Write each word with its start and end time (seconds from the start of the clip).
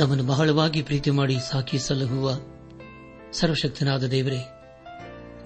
ನಮ್ಮನ್ನು 0.00 0.24
ಬಹಳವಾಗಿ 0.24 0.82
ಪ್ರೀತಿ 0.82 1.10
ಮಾಡಿ 1.10 1.38
ಸಾಕಿ 1.50 1.78
ಸಲಹುವ 1.78 2.38
ಸರ್ವಶಕ್ತನಾದ 3.32 4.04
ದೇವರೇ, 4.04 4.38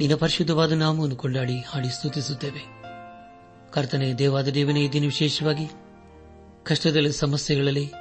ನಿನ್ನ 0.01 0.15
ಪರಿಶುದ್ಧವಾದ 0.15 0.73
ನಾಮವನ್ನು 0.73 1.17
ಕೊಂಡಾಡಿ 1.17 1.61
ಹಾಡಿ 1.61 1.89
ಸ್ತುತಿಸುತ್ತೇವೆ. 1.89 2.83
ಕರ್ತನೆ, 3.73 4.15
ದೇವಾದ 4.15 4.49
ದೇವನೇ 4.49 4.85
ಇದನ್ನು 4.85 5.07
ವಿಶೇಷವಾಗಿ 5.07 5.67
ಕಷ್ಟದಲ್ಲಿ, 6.63 7.13
ಸಮಸ್ಯೆಗಳಲ್ಲಿ, 7.13 7.93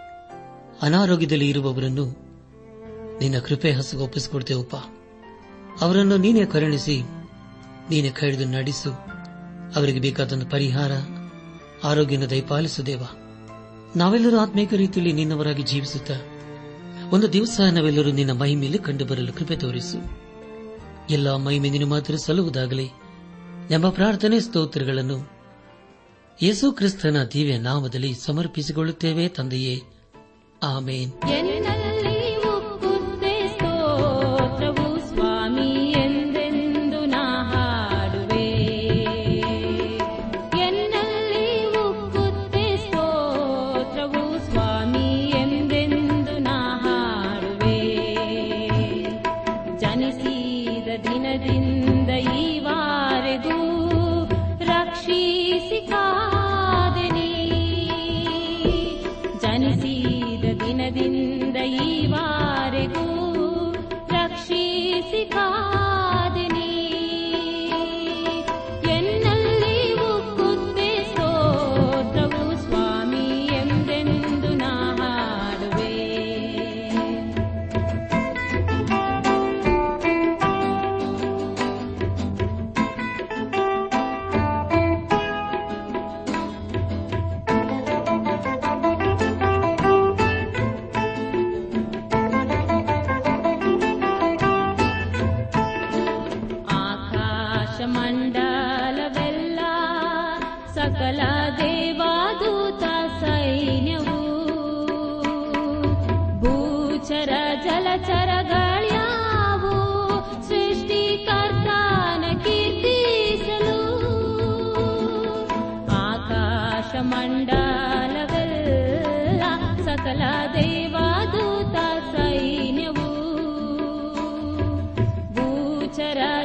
ಅನಾರೋಗ್ಯದಲ್ಲಿ 0.81 1.49
ಇರುವವರನ್ನು 1.49 2.05
ನಿನ್ನ 3.19 3.39
ಕೃಪೆ 3.39 3.71
ಹಸುಗೊಪ್ಪಿಸಿಕೊಡ್ತೇವಪ್ಪ 3.71 4.75
ಅವರನ್ನು 5.81 6.17
ನೀನೇ 6.17 6.45
ಕರುಣಿಸಿ, 6.45 7.01
ನೀನೇ 7.89 8.09
ಕೈದು 8.09 8.45
ನಡೆಸು. 8.45 8.91
ಅವರಿಗೆ 9.75 9.99
ಬೇಕಾದ 9.99 10.41
ಪರಿಹಾರ 10.51 10.91
ಆರೋಗ್ಯನ 11.83 12.25
ದಯಪಾಲಿಸು 12.25 12.85
ದೇವ. 12.85 13.03
ನಾವೆಲ್ಲರೂ 13.95 14.37
ಆತ್ಮೀಕ 14.39 14.73
ರೀತಿಯಲ್ಲಿ 14.73 15.13
ನಿನ್ನವರಾಗಿ 15.13 15.63
ಜೀವಿಸುತ್ತಾ 15.63 16.13
ಒಂದು 17.11 17.33
ದಿವಸ 17.33 17.59
ನಾವೆಲ್ಲರೂ 17.71 18.11
ನಿನ್ನ 18.11 18.31
ಮಹಿಮೆಯಲ್ಲಿ 18.31 18.79
ಕಂಡು 18.79 19.05
ಬರಲು 19.05 19.33
ಕೃಪೆ 19.33 19.55
ತೋರಿಸು. 19.55 19.97
ಎಲ್ಲ 21.09 21.35
ಮಹಿಮೆ 21.35 21.69
ಮೇಲಿನ 21.69 21.89
ಮಾತ್ರ 21.89 22.15
ಸಲ್ಲುವುದಾಗಲಿ. 22.15 22.89
ಎಂಬ 23.71 23.89
ಪ್ರಾರ್ಥನೆ 23.89 24.39
ಸ್ತೋತ್ರಗಳನ್ನು 24.39 25.33
ಯೇಸು 26.41 26.71
ಕ್ರಿಸ್ತನ 26.71 27.23
ದಿವ್ಯ 27.33 27.57
ನಾಮದಲ್ಲಿ 27.57 28.13
ಸಮರ್ಪಿಸಿಕೊಳ್ಳುತ್ತೇವೆ 28.13 29.27
ತಂದೆಯೇ. 29.27 29.81
ಆಮೇನ್. 30.63 31.11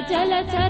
تلتل 0.08 0.67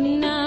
minna 0.00 0.41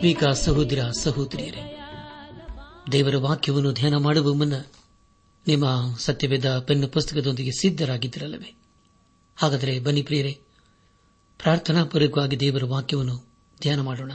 ಆತ್ಮೀಕ 0.00 0.24
ಸಹೋದರ 0.24 0.90
ಸಹೋದರಿಯರೇ, 1.00 1.78
ದೇವರ 2.92 3.16
ವಾಕ್ಯವನ್ನು 3.16 3.72
ಧ್ಯಾನ 3.72 3.96
ಮಾಡುವ 3.96 4.34
ಮುನ್ನ 4.34 4.52
ನಿಮ್ಮ 5.46 5.96
ಸತ್ಯವೇದ 5.98 6.58
ಪೆನ್ನು 6.58 6.88
ಪುಸ್ತಕದೊಂದಿಗೆ 6.88 7.50
ಸಿದ್ದರಾಗಿದ್ದಿರಲ್ಲವೇ 7.50 8.54
ಹಾಗಾದರೆ 9.36 9.80
ಬನ್ನಿ 9.80 10.02
ಪ್ರಿಯರೇ, 10.02 10.40
ಪ್ರಾರ್ಥನಾಪೂರ್ವಕವಾಗಿ 11.38 12.40
ದೇವರ 12.40 12.64
ವಾಕ್ಯವನ್ನು 12.64 13.16
ಧ್ಯಾನ 13.60 13.80
ಮಾಡೋಣ. 13.80 14.12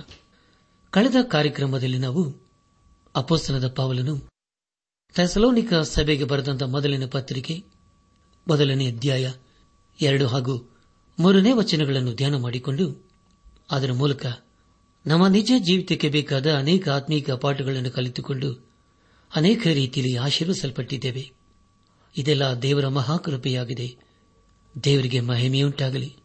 ಕಳೆದ 0.92 1.16
ಕಾರ್ಯಕ್ರಮದಲ್ಲಿ 1.24 1.98
ನಾವು 1.98 2.36
ಅಪೋಸ್ತನದ 3.16 3.68
ಪಾವಲನ್ನು 3.68 4.30
ಥೆಸಲೋನಿಕ 5.14 5.74
ಸಭೆಗೆ 5.74 6.24
ಬರೆದಂತ 6.24 6.64
ಮೊದಲನೇ 6.64 7.06
ಪತ್ರಿಕೆ, 7.06 7.64
ಮೊದಲನೇ 8.48 8.92
ಅಧ್ಯಾಯ 8.92 9.32
ಎರಡು 10.02 10.28
ಹಾಗೂ 10.28 10.78
ಮೂರನೇ 11.20 11.52
ವಚನಗಳನ್ನು 11.54 12.16
ಧ್ಯಾನ 12.16 12.36
ಮಾಡಿಕೊಂಡು 12.36 13.10
ಅದರ 13.72 13.92
ಮೂಲಕ 13.94 14.26
ನಮ್ಮ 15.08 15.28
ನಿಜ 15.28 15.52
ಜೀವಿತಕ್ಕೆ 15.58 16.10
ಬೇಕಾದ 16.10 16.54
ಅನೇಕ 16.54 16.90
ಆತ್ಮೀಕ 16.90 17.32
ಪಾಠಗಳನ್ನು 17.32 17.92
ಕಲಿತುಕೊಂಡು 17.92 18.70
ಅನೇಕ 19.36 19.68
ರೀತಿಯಲ್ಲಿ 19.68 20.16
ಆಶೀರ್ವಿಸಲ್ಪಟ್ಟಿದ್ದೇವೆ 20.16 21.32
ಇದೆಲ್ಲ 22.18 22.44
ದೇವರ 22.54 22.88
ಮಹಾಕೃಪೆಯಾಗಿದೆ. 22.88 23.98
ದೇವರಿಗೆ 24.84 25.20
ಮಹಿಮೆಯುಂಟಾಗಲಿ. 25.20 26.16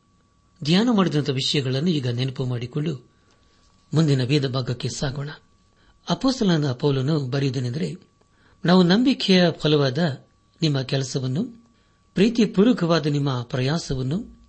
ಧ್ಯಾನ 0.65 0.89
ಮಾಡಿದಂಥ 0.93 1.31
ವಿಷಯಗಳನ್ನು 1.31 1.91
ಈಗ 1.91 2.09
ನೆನಪು 2.09 2.45
ಮಾಡಿಕೊಂಡು 2.45 3.11
ಮುಂದಿನ 3.95 4.25
ವೇದ 4.25 4.49
ಭಾಗಕ್ಕೆ 4.49 4.89
ಸಾಗೋಣ. 4.89 5.31
ಅಪೋಸಲನ 6.09 6.73
ಪೌಲನು 6.73 7.21
ಬರೆಯುವುದನೆಂದರೆ, 7.21 7.95
ನಾವು 8.65 8.83
ನಂಬಿಕೆಯ 8.83 9.43
ಫಲವಾದ 9.59 10.25
ನಿಮ್ಮ 10.63 10.83
ಕೆಲಸವನ್ನು, 10.83 11.45
ಪ್ರೀತಿಪೂರ್ವಕವಾದ 12.15 13.07
ನಿಮ್ಮ 13.07 13.43
ಪ್ರಯಾಸವನ್ನು 13.43 14.41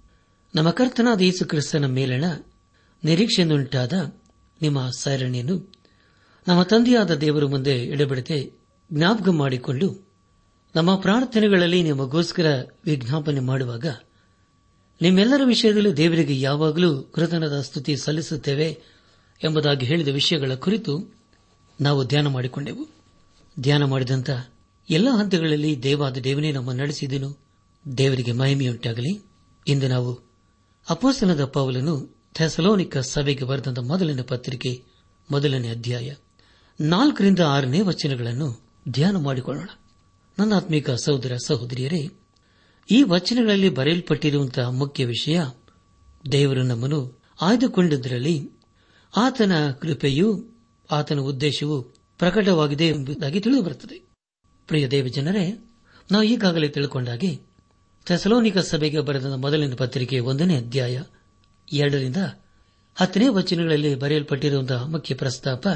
ನಮ್ಮ 0.55 0.69
ಕರ್ತನಾದ 0.69 1.21
ಯೇಸು 1.21 1.45
ಕ್ರಿಸ್ತನ 1.45 1.85
ಮೇಲಣ 1.85 2.25
ನಿರೀಕ್ಷೆಯನ್ನುಂಟಾದ 3.03 3.93
ನಿಮ್ಮ 4.61 4.89
ಸರಣಿಯನ್ನು 4.97 5.73
ನಮ್ಮ 6.47 6.63
ತಂದೆಯಾದ 6.63 7.15
ದೇವರ 7.15 7.45
ಮುಂದೆ 7.45 7.71
ಎಡೆಬಿಡದೆ 7.71 8.59
ಜ್ಞಾಪಕ 8.93 9.29
ಮಾಡಿಕೊಂಡು 9.29 10.11
ನಮ್ಮ 10.75 10.95
ಪ್ರಾರ್ಥನೆಗಳಲ್ಲಿ 10.95 11.83
ನಿಮಗೋಸ್ಕರ 11.83 12.65
ವಿಜ್ಞಾಪನೆ 12.85 13.39
ಮಾಡುವಾಗ 13.39 13.85
ನಿಮ್ಮೆಲ್ಲರ 15.01 15.41
ವಿಷಯದಲ್ಲೂ 15.45 15.91
ದೇವರಿಗೆ 15.91 16.39
ಯಾವಾಗಲೂ 16.39 17.03
ಕೃತನದ 17.03 17.61
ಸ್ತುತಿ 17.61 17.97
ಸಲ್ಲಿಸುತ್ತೇವೆ 17.97 18.79
ಎಂಬುದಾಗಿ 19.43 19.85
ಹೇಳಿದ 19.85 20.07
ವಿಷಯಗಳ 20.07 20.53
ಕುರಿತು 20.55 21.15
ನಾವು 21.81 22.05
ಧ್ಯಾನ 22.05 22.27
ಮಾಡಿಕೊಂಡೆವು. 22.27 22.87
ಧ್ಯಾನ 23.59 23.83
ಮಾಡಿದಂತ 23.83 24.29
ಎಲ್ಲ 24.89 25.09
ಹಂತಗಳಲ್ಲಿ 25.09 25.83
ದೇವಾದ 25.83 26.17
ದೇವನೇ 26.17 26.51
ನಮ್ಮ 26.51 26.71
ನಡೆಸಿದನು. 26.71 27.37
ದೇವರಿಗೆ 27.97 28.31
ಮಹಿಮೆಯುಂಟಾಗಲಿ. 28.31 29.21
ಇಂದು 29.67 29.87
ನಾವು 29.87 30.19
ಅಪೋಸನದ 30.89 31.45
ಪೌಲನು 31.45 32.20
ಥೆಸಲೋನಿಕ 32.33 32.97
ಸಭೆಗೆ 32.97 33.43
ಬರೆದಂತ 33.43 33.79
ಮೊದಲನೇ 33.79 34.21
ಪತ್ರಿಕೆ, 34.21 34.83
ಮೊದಲನೇ 35.31 35.69
ಅಧ್ಯಾಯ. 35.69 36.13
ನಾಲ್ಕರಿಂದ 36.81 37.39
ಆರನೇ 37.39 37.81
ವಚನಗಳನ್ನು 37.81 38.61
ಧ್ಯಾನ 38.89 39.17
ಮಾಡಿಕೊಳ್ಳೋಣ. 39.17 39.69
ನನ್ನ 40.39 40.53
ಆತ್ಮಿಕ 40.53 40.89
ಸಹೋದರ 40.91 41.35
ಸಹೋದರಿಯರೇ, 41.45 42.09
ಈ 42.91 43.03
ವಚನಗಳಲ್ಲಿ 43.03 43.69
ಬರೆಯಲ್ಪಟ್ಟಿರುವಂತಹ 43.69 44.69
ಮುಖ್ಯ 44.69 45.05
ವಿಷಯ, 45.05 45.41
ದೇವರು 46.31 46.63
ನಮ್ಮನ್ನು 46.63 47.21
ಆಯ್ದುಕೊಂಡಿದ್ದರಲ್ಲಿ 47.41 48.51
ಆತನ 49.17 49.71
ಕೃಪೆಯು 49.71 50.45
ಆತನ 50.91 51.19
ಉದ್ದೇಶವು 51.19 51.81
ಪ್ರಕಟವಾಗಿದೆ 52.17 52.87
ಎಂಬುದಾಗಿ 52.87 53.39
ತಿಳಿದುಬರುತ್ತದೆ. 53.39 54.01
ಪ್ರಿಯ 54.67 54.87
ದೇವಜನರೇ, 54.87 55.69
ನಾವು 56.11 56.23
ಈಗಾಗಲೇ 56.23 56.67
ತಿಳ್ಕೊಂಡಾಗೆ 56.67 57.39
ಥೆಸಲೋನಿಕ 58.05 58.57
ಸಭೆಗೆ 58.57 58.99
ಬರೆದ 58.99 59.25
ಮೊದಲಿನ 59.25 59.73
ಪತ್ರಿಕೆ 59.73 60.19
ಒಂದನೇ 60.19 60.57
ಅಧ್ಯಾಯ 60.57 61.01
ಎರಡರಿಂದ 61.71 62.17
ಹತ್ತನೇ 62.95 63.27
ವಚನಗಳಲ್ಲಿ 63.27 63.95
ಬರೆಯಲ್ಪಟ್ಟಿರುವಂತಹ 63.95 64.85
ಮುಖ್ಯ 64.85 65.15
ಪ್ರಸ್ತಾಪ 65.15 65.67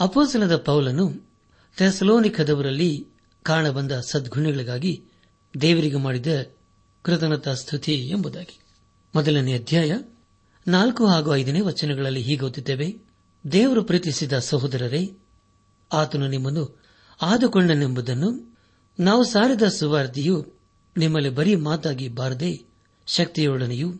ಅಪೋಸನದ 0.00 0.56
ಪೌಲನು 0.56 1.30
ಥೆಸಲೋನಿಕದವರಲ್ಲಿ 1.76 3.06
ಕಾಣಬಂದ 3.42 3.92
ಸದ್ಗುಣಗಳಿಗಾಗಿ 3.92 5.04
ದೇವರಿಗೆ 5.60 5.96
ಮಾಡಿದ 5.96 6.26
ಕೃತಜ್ಞತಾ 7.02 7.54
ಸ್ತುತಿ 7.54 7.92
ಎಂಬುದಾಗಿ. 7.92 8.58
ಮೊದಲನೇ 9.14 9.54
ಅಧ್ಯಾಯ 9.54 9.92
ನಾಲ್ಕು 10.68 11.06
ಹಾಗೂ 11.06 11.34
ಐದನೇ 11.34 11.60
ವಚನಗಳಲ್ಲಿ 11.60 12.20
ಹೀಗೆ 12.20 12.44
ಓದುತ್ತೇವೆ, 12.44 12.98
ದೇವರು 13.52 13.84
ಪ್ರೀತಿಸಿದ 13.84 14.38
ಸಹೋದರರೇ, 14.38 15.18
ಆತನು 15.92 16.28
ನಿಮ್ಮನ್ನು 16.28 16.82
ಆದುಕೊಂಡನೆಂಬುದನ್ನು 17.22 18.58
ನಾವು 19.00 19.24
ಸಾರಿದ 19.24 19.62
ಸುವಾರ್ತೆಯು 19.62 20.52
ನಿಮ್ಮಲ್ಲಿ 20.96 21.30
ಬರೀ 21.30 21.54
ಮಾತಾಗಿ 21.54 22.08
ಬಾರದೆ 22.08 22.66
ಶಕ್ತಿಯೊಡನೆಯೂ 23.06 23.92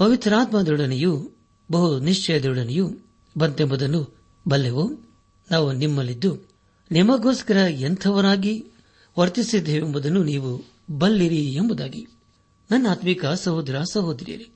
ಪವಿತ್ರಾತ್ಮದೊಡನೆಯೂ 0.00 1.30
ಬಹು 1.72 1.98
ನಿಶ್ಚಯದೊಡನೆಯೂ 1.98 2.90
ಬಂತೆಂಬುದನ್ನು 3.38 4.16
ಬಲ್ಲೆವು? 4.48 4.90
ನಾವು 5.50 5.72
ನಿಮ್ಮಲ್ಲಿದ್ದು 5.72 6.36
ನಿಮಗೋಸ್ಕರ 6.90 7.56
ಎಂಥವರಾಗಿ 7.68 8.64
ವರ್ತಿಸಿದ್ದೇವೆಂಬುದನ್ನು 9.18 10.24
ನೀವು 10.24 10.62
ಬಲ್ಲಿರಿ 10.98 11.52
ಎಂಬುದಾಗಿ. 11.54 12.06
ನನ್ನ 12.70 12.86
ಆತ್ಮಿಕ 12.90 13.26
ಸಹೋದರ 13.26 13.82
ಸಹೋದರಿಯರೇ, 13.92 14.46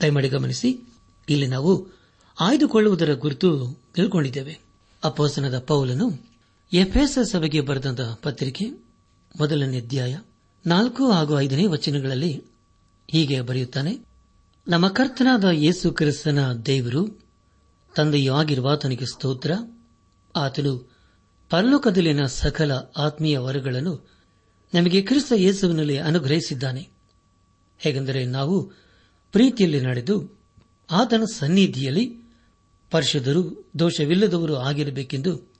ದಯಮಾಡಿ 0.00 0.28
ಗಮನಿಸಿ, 0.28 0.80
ಇಲ್ಲಿ 1.28 1.46
ನಾವು 1.46 1.86
ಆಯ್ದುಕೊಳ್ಳುವುದರ 2.40 3.14
ಕುರಿತು 3.14 3.80
ತಿಳ್ಕೊಂಡಿದ್ದೇವೆ. 3.94 4.58
ಅಪೋಸನದ 5.04 5.58
ಪೌಲನು 5.58 6.12
ಎಫ್ಎಸ್ 6.72 7.30
ಸಭೆಗೆ 7.30 7.60
ಬರೆದಂತಹ 7.60 8.18
ಪತ್ರಿಕೆ 8.22 8.64
ಮೊದಲನೇ 9.38 9.80
ಅಧ್ಯಾಯ 9.80 10.18
ನಾಲ್ಕು 10.66 11.10
ಹಾಗೂ 11.10 11.40
ಐದನೇ 11.40 11.66
ವಚನಗಳಲ್ಲಿ 11.66 12.42
ಹೀಗೆ 13.08 13.40
ಬರೆಯುತ್ತಾನೆ 13.40 14.13
ನಮ್ಮ 14.68 14.88
ಕರ್ತನಾದ 14.88 15.44
ಯೇಸು 15.44 15.92
ಕ್ರಿಸ್ತನ 15.92 16.52
ದೇವರು, 16.52 17.24
ತಂದೆಯೂ 17.96 18.34
ಆಗಿರುವ 18.34 18.68
ಆತನಿಗೆ 18.68 19.04
ಸ್ತೋತ್ರ. 19.04 19.52
ಆತನು 20.36 20.90
ಪರಲೋಕದಲ್ಲಿನ 21.50 22.24
ಸಕಲ 22.26 22.72
ಆತ್ಮೀಯ 22.96 23.38
ವರಗಳನ್ನು 23.38 24.08
ನಮಗೆ 24.74 25.02
ಕ್ರಿಸ್ತ 25.02 25.32
ಯೇಸುವಿನಲ್ಲಿ 25.36 25.98
ಅನುಗ್ರಹಿಸಿದ್ದಾನೆ. 25.98 26.88
ಹೇಗೆಂದರೆ 27.78 28.24
ನಾವು 28.24 28.72
ಪ್ರೀತಿಯಲ್ಲಿ 29.32 29.80
ನಡೆದು 29.80 30.38
ಆತನ 30.90 31.22
ಸನ್ನಿಧಿಯಲ್ಲಿ 31.34 32.32
ಪರಿಶುದ್ಧರು, 32.90 33.70
ದೋಷವಿಲ್ಲದವರು 33.78 34.56
ಆಗಿರಬೇಕೆಂದು 34.56 35.52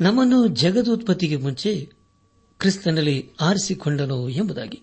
ನಮ್ಮನ್ನು 0.00 0.46
ಜಗದೋತ್ಪತ್ತಿಗೆ 0.46 1.36
ಮುಂಚೆ 1.36 1.92
ಕ್ರಿಸ್ತನಲ್ಲಿ 2.58 3.30
ಆರಿಸಿಕೊಂಡನು 3.40 4.28
ಎಂಬುದಾಗಿ. 4.28 4.82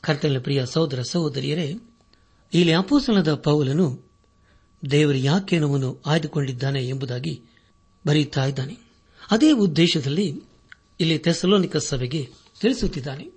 ಕರ್ತನ 0.00 0.38
ಪ್ರಿಯ 0.38 0.66
ಸಹೋದರ 0.66 1.02
ಸಹೋದರಿಯರೇ 1.02 1.76
ಇಲ್ಲಿ 2.54 2.72
ಅಪೋಸಲದ 2.72 3.34
ಪೌಲನು 3.34 4.02
ದೇವರು 4.90 5.16
ಯಾಕೆ 5.16 5.58
ಆಯ್ದುಕೊಂಡಿದ್ದಾನೆ 6.06 6.88
ಎಂಬುದಾಗಿ 6.88 7.42
ಬರೆಯುತ್ತಾ 8.06 8.44
ಇದ್ದಾನೆ. 8.44 8.78
ಅದೇ 9.30 9.52
ಉದ್ದೇಶದಲ್ಲಿ 9.52 10.40
ಇಲ್ಲಿ 11.00 11.18
ಥೆಸಲೋನಿಕ 11.18 11.76
ಸಭೆಗೆ 11.76 12.30
ತಿಳಿಸುತ್ತಿದ್ದಾನೆ. 12.60 13.32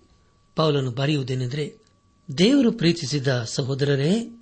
ಪೌಲನು 0.55 0.91
ಬರೆಯುವುದೇನೆಂದರೆ, 0.91 1.77
ದೇವರು 2.37 2.71
ಪ್ರೀತಿಸಿದ 2.71 3.27
ಸಹೋದರರೇ, 3.43 4.41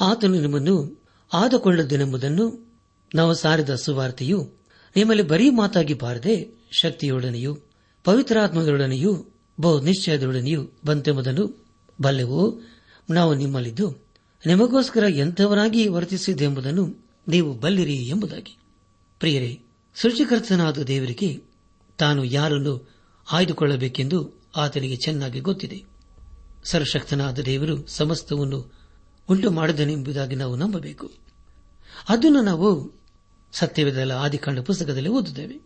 ಆತನು 0.00 0.40
ನಿಮ್ಮನ್ನು 0.40 1.04
ಆದಕೊಳ್ಳದೆನೆಂಬುದನ್ನು 1.32 2.66
ನಾವು 3.14 3.34
ಸಾರಿದ 3.34 3.74
ಸುವಾರ್ತೆಯು 3.74 4.52
ನಿಮ್ಮಲ್ಲಿ 4.96 5.22
ಬರೀ 5.22 5.50
ಮಾತಾಗಿ 5.50 5.94
ಬಾರದೆ 5.94 6.64
ಶಕ್ತಿಯೊಡನೆಯೂ 6.70 7.58
ಪವಿತ್ರಾತ್ಮದೊಡನೆಯೂ 8.04 9.34
ಬಹು 9.60 9.80
ನಿಶ್ಚಯದೊಡನೆಯೂ 9.80 10.62
ಬಂತೆಂಬುದನ್ನು 10.86 11.66
ಬಲ್ಲೆವೋ 12.00 12.60
ನಾವು 13.10 13.34
ನಿಮ್ಮಲ್ಲಿದ್ದು 13.34 14.06
ನಿಮಗೋಸ್ಕರ 14.46 15.04
ಎಂಥವರಾಗಿ 15.08 15.88
ವರ್ತಿಸಿದ್ದೆಂಬುದನ್ನು 15.88 17.06
ನೀವು 17.28 17.54
ಬಲ್ಲಿರಿ 17.54 17.96
ಎಂಬುದಾಗಿ. 17.96 18.56
ಪ್ರಿಯರೇ, 19.18 19.62
ಸೃಷ್ಟಿಕರ್ತನಾದ 19.94 20.78
ದೇವರಿಗೆ 20.78 21.42
ತಾನು 21.98 22.24
ಯಾರನ್ನು 22.24 22.96
ಆಯ್ದುಕೊಳ್ಳಬೇಕೆಂದು 23.32 24.42
ಆತನಿಗೆ 24.56 24.96
ಚೆನ್ನಾಗಿ 24.96 25.40
ಗೊತ್ತಿದೆ. 25.40 25.84
ಸರ್ವಶಕ್ತನಾದ 26.64 27.38
ದೇವರು 27.38 27.86
ಸಮಸ್ತವನ್ನು 27.86 28.72
ಉಂಟು 29.28 29.50
ಮಾಡಿದನೆಂಬುದಾಗಿ 29.50 30.34
ನಾವು 30.34 30.56
ನಂಬಬೇಕು. 30.56 31.12
ಅದನ್ನು 32.08 32.42
ನಾವು 32.42 32.92
ಸತ್ಯವೇದಲ 33.52 34.12
ಆದಿಕಾಂಡ 34.12 34.58
ಪುಸ್ತಕದಲ್ಲಿ 34.58 35.08
ಓದುತ್ತೇವೆ. 35.08 35.60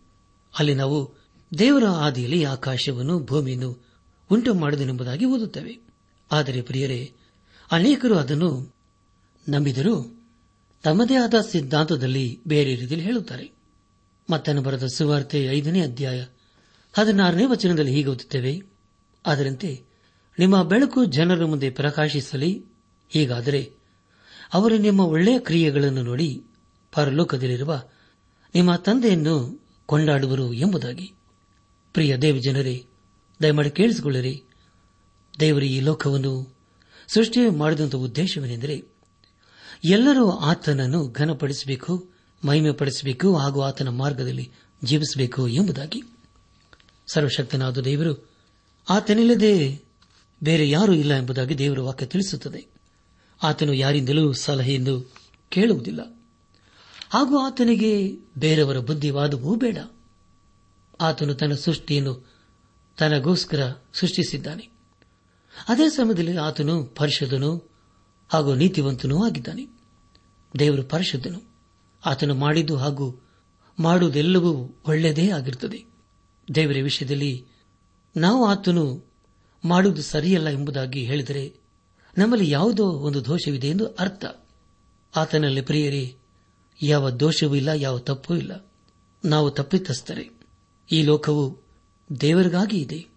ಅಲ್ಲಿ 0.59 0.75
ನಾವು 0.75 1.13
ದೇವರ 1.57 1.83
ಆದಿಯಲ್ಲಿ 1.85 2.43
ಆಕಾಶವನ್ನು 2.43 3.19
ಭೂಮಿಯನ್ನು 3.19 3.85
ಉಂಟು 4.31 4.53
ಮಾಡಿದನೆಂಬುದಾಗಿ 4.53 5.25
ಓದುತ್ತೇವೆ. 5.25 5.79
ಆದರೆ 6.31 6.61
ಪ್ರಿಯರೇ 6.61 7.13
ಅನೇಕರು 7.71 8.17
ಅದನ್ನು 8.17 8.75
ನಂಬಿದರೂ 9.49 10.23
ತಮ್ಮದೇ 10.83 11.15
ಆದ 11.15 11.33
ಸಿದ್ಧಾಂತದಲ್ಲಿ 11.51 12.39
ಬೇರೆ 12.47 12.75
ರೀತಿಯಲ್ಲಿ 12.75 13.05
ಹೇಳುತ್ತಾರೆ. 13.05 13.51
ಮತ್ತನ್ನು 14.31 14.61
ಬರೆದ 14.61 14.83
ಸುವಾರ್ತೆ 14.85 15.45
ಐದನೇ 15.45 15.81
ಅಧ್ಯಾಯ 15.81 16.25
ಹದಿನಾರನೇ 16.93 17.45
ವಚನದಲ್ಲಿ 17.45 17.91
ಹೀಗೆ 17.91 18.09
ಓದುತ್ತೇವೆ. 18.09 18.61
ಅದರಂತೆ 19.25 19.83
ನಿಮ್ಮ 20.39 20.63
ಬೆಳಕು 20.63 21.05
ಜನರ 21.05 21.45
ಮುಂದೆ 21.45 21.69
ಪ್ರಕಾಶಿಸಲಿ. 21.69 22.65
ಹೀಗಾದರೆ 23.09 23.73
ಅವರು 24.53 24.77
ನಿಮ್ಮ 24.77 24.99
ಒಳ್ಳೆಯ 24.99 25.39
ಕ್ರಿಯೆಗಳನ್ನು 25.39 26.01
ನೋಡಿ 26.01 26.43
ಪರಲೋಕದಲ್ಲಿರುವ 26.93 27.83
ನಿಮ್ಮ 28.55 28.75
ತಂದೆಯನ್ನು 28.75 29.65
ಕೊಂಡಾಡುವರು 29.85 30.53
ಎಂಬುದಾಗಿ. 30.53 31.13
ಪ್ರಿಯ 31.93 32.17
ದೇವ 32.17 32.37
ಜನರೇ 32.37 32.85
ದಯಮಾಡಿ 33.41 33.71
ಕೇಳಿಸಿಕೊಳ್ಳಿರಿ. 33.71 34.43
ದೇವರು, 35.39 35.65
ಈ 35.65 35.79
ಲೋಕವನ್ನು 35.79 36.60
ಸೃಷ್ಟಿ 37.07 37.49
ಮಾಡಿದಂಥ 37.49 37.95
ಉದ್ದೇಶವೇನೆಂದರೆ 37.95 38.83
ಎಲ್ಲರೂ 39.83 40.29
ಆತನನ್ನು 40.29 41.11
ಘನಪಡಿಸಬೇಕು 41.11 42.09
ಮಹಿಮೆ 42.45 42.71
ಪಡಿಸಬೇಕು 42.71 43.37
ಹಾಗೂ 43.37 43.61
ಆತನ 43.61 43.89
ಮಾರ್ಗದಲ್ಲಿ 43.89 44.51
ಜೀವಿಸಬೇಕು 44.83 45.47
ಎಂಬುದಾಗಿ. 45.47 46.03
ಸರ್ವಶಕ್ತನಾದ 47.13 47.77
ದೇವರು 47.77 48.29
ಆತನಿಲ್ಲದೆ 48.89 49.81
ಬೇರೆ 50.43 50.69
ಯಾರೂ 50.69 50.93
ಇಲ್ಲ 50.93 51.17
ಎಂಬುದಾಗಿ 51.17 51.57
ದೇವರ 51.57 51.79
ವಾಕ್ಯ 51.79 52.05
ತಿಳಿಸುತ್ತದೆ. 52.05 52.67
ಆತನು 53.43 53.73
ಯಾರಿಂದಲೂ 53.73 54.33
ಸಲಹೆಯನ್ನು 54.33 55.13
ಕೇಳುವುದಿಲ್ಲ. 55.49 55.99
ಹಾಗೂ 57.09 57.37
ಆತನಿಗೆ 57.37 58.17
ಬೇರೆಯವರ 58.37 58.79
ಬುದ್ಧಿವಾದವೂ 58.79 59.55
ಬೇಡ. 59.55 59.77
ಆತನು 61.01 61.33
ತನ್ನ 61.33 61.53
ಸೃಷ್ಟಿಯನ್ನು 61.53 62.31
ತನಗೋಸ್ಕರ 62.97 63.73
ಸೃಷ್ಟಿಸಿದ್ದಾನೆ. 63.93 64.80
ಅದೇ 65.69 65.89
ಸಮಯದಲ್ಲಿ 65.89 66.37
ಆತನು 66.37 66.83
ಪರಿಶುದ್ಧನು 66.83 67.71
ಹಾಗೂ 68.29 68.55
ನೀತಿವಂತನೂ 68.55 69.25
ಆಗಿದ್ದಾನೆ. 69.25 69.67
ದೇವರು 70.59 70.83
ಪರಿಶುದ್ಧನು. 70.83 71.51
ಆತನು 72.05 72.35
ಮಾಡಿದ್ದು 72.35 72.77
ಹಾಗೂ 72.77 73.21
ಮಾಡುವುದೆಲ್ಲವೂ 73.79 74.81
ಒಳ್ಳೆಯದೇ 74.87 75.29
ಆಗಿರುತ್ತದೆ. 75.29 75.85
ದೇವರ 76.55 76.75
ವಿಷಯದಲ್ಲಿ 76.83 77.45
ನಾವು 78.17 78.45
ಆತನು 78.45 79.11
ಮಾಡುವುದು 79.65 80.01
ಸರಿಯಲ್ಲ 80.01 80.49
ಎಂಬುದಾಗಿ 80.49 81.05
ಹೇಳಿದರೆ 81.05 81.53
ನಮ್ಮಲ್ಲಿ 82.17 82.49
ಯಾವುದೋ 82.49 82.85
ಒಂದು 82.85 83.25
ದೋಷವಿದೆ 83.25 83.67
ಎಂದು 83.67 83.85
ಅರ್ಥ. 83.85 84.25
ಆತನಲ್ಲಿ 85.15 85.61
ಪ್ರಿಯರೇ, 85.61 86.15
ಯಾವ 86.81 87.09
ದೋಷವೂ 87.09 87.55
ಇಲ್ಲ, 87.55 87.69
ಯಾವ 87.69 87.99
ತಪ್ಪೂ 87.99 88.35
ಇಲ್ಲ. 88.35 88.71
ನಾವು 89.25 89.51
ತಪ್ಪಿತಸ್ಥರೆ. 89.51 90.29
ಈ 90.91 91.01
ಲೋಕವು 91.01 91.57
ದೇವರಿಗಾಗಿ 92.21 92.77
ಇದೆ. 92.77 93.07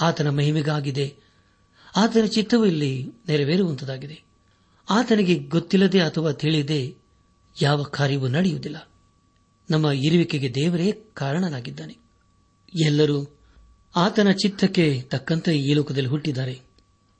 ಆತನ 0.00 0.28
ಮಹಿಮೆಗಾಗಿದೆ. 0.28 1.16
ಆತನ 1.96 2.24
ಚಿತ್ತವು 2.24 2.66
ಇಲ್ಲಿ 2.66 3.12
ನೆರವೇರುವಂತದಾಗಿದೆ. 3.28 4.22
ಆತನಿಗೆ 4.90 5.38
ಗೊತ್ತಿಲ್ಲದೆ 5.38 6.00
ಅಥವಾ 6.00 6.32
ತಿಳಿಯದೆ 6.32 6.94
ಯಾವ 7.62 7.82
ಕಾರ್ಯವೂ 7.82 8.28
ನಡೆಯುವುದಿಲ್ಲ. 8.28 8.88
ನಮ್ಮ 9.70 9.86
ಇರುವಿಕೆಗೆ 9.86 10.54
ದೇವರೇ 10.54 10.92
ಕಾರಣನಾಗಿದ್ದಾನೆ. 11.14 11.96
ಎಲ್ಲರೂ 12.86 13.38
ಆತನ 13.96 14.30
ಚಿತ್ತಕ್ಕೆ 14.30 15.02
ತಕ್ಕಂತೆ 15.02 15.58
ಈ 15.58 15.74
ಲೋಕದಲ್ಲಿ 15.74 16.08
ಹುಟ್ಟಿದ್ದಾರೆ. 16.08 16.60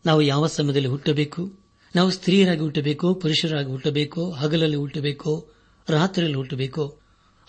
ನಾವು 0.07 0.23
ಯಾವ 0.23 0.47
ಸಮಯದಲ್ಲಿ 0.47 0.89
ಹುಟ್ಟಬೇಕು? 0.89 1.59
ನಾವು 1.97 2.11
ಸ್ತ್ರೀಯರಾಗಿ 2.11 2.61
ಹುಟ್ಟಬೇಕೋ, 2.61 3.15
ಪುರುಷರಾಗಿ 3.15 3.69
ಹುಟ್ಟಬೇಕೋ, 3.69 4.31
ಹಗಲಲ್ಲಿ 4.31 4.77
ಹುಟ್ಟಬೇಕೋ, 4.77 5.49
ರಾತ್ರಿಯಲ್ಲಿ 5.89 6.37
ಹುಟ್ಟಬೇಕೋ? 6.37 6.99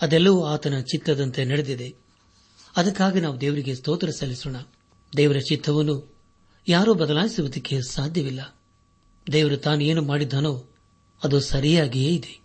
ಅದೆಲ್ಲವೂ 0.02 0.44
ಆತನ 0.44 0.80
ಚಿತ್ತದಂತೆ 0.80 1.44
ನಡೆದಿದೆ. 1.44 1.94
ಅದಕ್ಕಾಗಿ 2.76 3.20
ನಾವು 3.20 3.40
ದೇವರಿಗೆ 3.40 3.74
ಸ್ತೋತ್ರ 3.74 4.10
ಸಲ್ಲಿಸೋಣ. 4.10 4.56
ದೇವರ 5.16 5.36
ಚಿತ್ತವನ್ನು 5.38 6.11
ಯಾರೂ 6.68 6.94
ಬದಲಾಯಿಸುವುದಕ್ಕೆ 6.94 7.80
ಸಾಧ್ಯವಿಲ್ಲ. 7.80 8.56
ದೇವರು 9.32 9.56
ತಾನು 9.56 9.82
ಏನು 9.82 10.02
ಮಾಡಿದ್ದಾನೋ 10.02 10.64
ಅದು 11.24 11.40
ಸರಿಯಾಗಿಯೇ 11.40 12.10
ಇದೆ. 12.10 12.40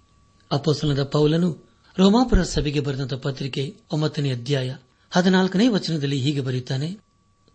ಅಪೋಸನದ 0.52 1.04
ಪೌಲನು 1.04 1.68
ರೋಮಾಪುರ 1.98 2.44
ಸಭೆಗೆ 2.44 2.80
ಬರೆದಂತಹ 2.80 3.18
ಪತ್ರಿಕೆ 3.18 3.78
ಒಂಬತ್ತನೇ 3.92 4.32
ಅಧ್ಯಾಯ 4.32 4.76
ಹದಿನಾಲ್ಕನೇ 5.12 5.68
ವಚನದಲ್ಲಿ 5.68 6.20
ಹೀಗೆ 6.20 6.42
ಬರೆಯುತ್ತಾನೆ, 6.42 6.98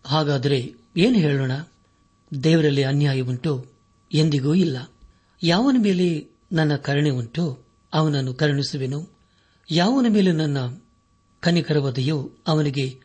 ಹಾಗಾದರೆ 0.07 0.75
ಏನು 0.97 1.15
ಹೇಳೋಣ? 1.15 1.53
ದೇವರಲ್ಲಿ 2.45 2.83
ಅನ್ಯಾಯ 2.83 3.21
ಉಂಟು 3.21 3.67
ಎಂದಿಗೂ 4.13 4.55
ಇಲ್ಲ. 4.55 4.91
ಯಾವನ 5.43 5.77
ಮೇಲೆ 5.81 6.29
ನನ್ನ 6.53 6.77
ಕರುಣೆ 6.77 7.11
ಉಂಟು? 7.11 7.65
ಅವನನ್ನು 7.93 8.35
ಕರುಣಿಸುವೆನು. 8.35 9.09
ಯಾವನ 9.71 10.07
ಮೇಲೆ 10.09 10.33
ನನ್ನ 10.33 10.59
ಕನಿಕರವದೆಯೋ 11.41 12.31
ಅವನಿಗೆ 12.47 13.01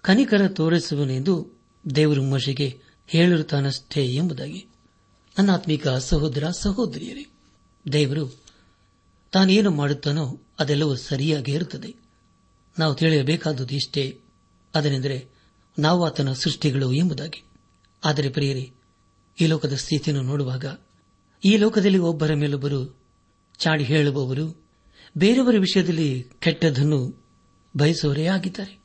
ಕನಿಕರ 0.00 0.48
ತೋರಿಸುವನೆಂದು 0.48 1.57
ದೇವರು 1.94 2.22
ಮೋಶೆಗೆ 2.22 2.80
ಹೇಳಿರುತ್ತಾನಷ್ಟೇ 3.06 4.06
ಎಂಬುದಾಗಿ. 4.06 4.66
ನನ್ನ 5.38 5.56
ಸಹೋದರ 5.98 6.50
ಸಹೋದರಿಯರೇ, 6.50 7.26
ದೇವರು 7.92 8.40
ತಾನೇನು 9.32 9.70
ಮಾಡುತ್ತಾನೋ 9.70 10.40
ಅದೆಲ್ಲವೂ 10.58 10.96
ಸರಿಯಾಗಿ 10.96 11.52
ಇರುತ್ತದೆ. 11.52 11.94
ನಾವು 12.78 12.94
ತಿಳಿಯಬೇಕಾದದ್ದು 12.94 13.74
ಇಷ್ಟೇ, 13.74 14.20
ಅದನೆಂದರೆ 14.74 15.28
ನಾವು 15.78 16.04
ಆತನ 16.04 16.32
ಸೃಷ್ಟಿಗಳು 16.32 16.92
ಎಂಬುದಾಗಿ. 16.92 17.44
ಆದರೆ 18.04 18.28
ಪ್ರಿಯರೇ, 18.28 18.72
ಈ 19.40 19.46
ಲೋಕದ 19.46 19.72
ಸ್ಥಿತಿಯನ್ನು 19.72 20.24
ನೋಡುವಾಗ, 20.24 20.64
ಈ 21.44 21.56
ಲೋಕದಲ್ಲಿ 21.56 21.98
ಒಬ್ಬರ 21.98 22.34
ಮೇಲೊಬ್ಬರು 22.34 23.00
ಚಾಡಿ 23.58 23.84
ಹೇಳುವವರು, 23.84 24.66
ಬೇರೆಯವರ 25.18 25.54
ವಿಷಯದಲ್ಲಿ 25.58 26.26
ಕೆಟ್ಟದನ್ನು 26.38 27.26
ಬಯಸುವರೇ 27.76 28.26
ಆಗಿದ್ದಾರೆ. 28.26 28.78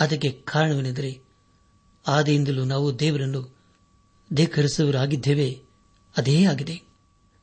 ಅದಕ್ಕೆ 0.00 0.30
ಕಾರಣವೇನೆಂದರೆ 0.30 1.23
ಆದಿಯಿಂದಲೂ 2.06 2.64
ನಾವು 2.64 2.98
ದೇವರನ್ನು 2.98 3.56
ಧಿಕ್ಕರಿಸುವರಾಗಿದ್ದೇವೆ 4.32 5.62
ಅದೇ 6.16 6.44
ಆಗಿದೆ. 6.44 6.82